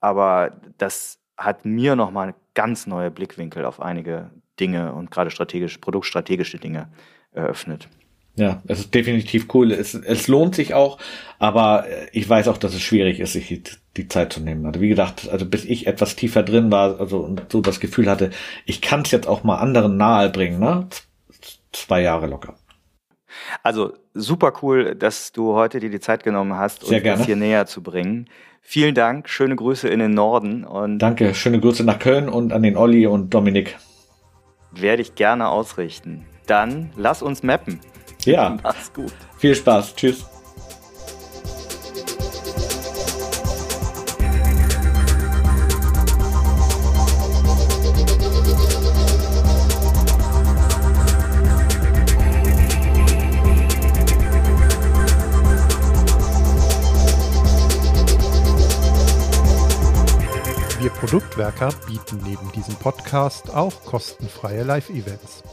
[0.00, 4.30] Aber das hat mir nochmal ganz neue Blickwinkel auf einige
[4.60, 6.90] Dinge und gerade strategisch, produktstrategische Dinge
[7.32, 7.88] eröffnet.
[8.34, 9.72] Ja, es ist definitiv cool.
[9.72, 10.98] Es, es lohnt sich auch,
[11.38, 13.62] aber ich weiß auch, dass es schwierig ist, sich die,
[13.96, 14.64] die Zeit zu nehmen.
[14.64, 18.08] Also wie gesagt, also bis ich etwas tiefer drin war, also und so das Gefühl
[18.08, 18.30] hatte,
[18.64, 20.88] ich kann es jetzt auch mal anderen nahe bringen, ne?
[21.72, 22.56] Zwei Jahre locker.
[23.62, 27.66] Also super cool, dass du heute dir die Zeit genommen hast, uns das hier näher
[27.66, 28.28] zu bringen.
[28.60, 32.62] Vielen Dank, schöne Grüße in den Norden und Danke, schöne Grüße nach Köln und an
[32.62, 33.76] den Olli und Dominik.
[34.70, 36.24] Werde ich gerne ausrichten.
[36.46, 37.80] Dann lass uns mappen.
[38.24, 38.56] Ja.
[38.62, 39.12] Mach's gut.
[39.38, 39.94] Viel Spaß.
[39.96, 40.24] Tschüss.
[60.80, 65.44] Wir Produktwerker bieten neben diesem Podcast auch kostenfreie Live-Events.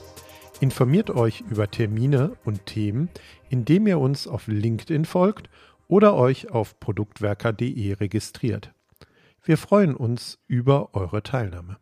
[0.62, 3.10] Informiert euch über Termine und Themen,
[3.50, 5.50] indem ihr uns auf LinkedIn folgt
[5.88, 8.74] oder euch auf produktwerker.de registriert.
[9.42, 11.78] Wir freuen uns über eure Teilnahme.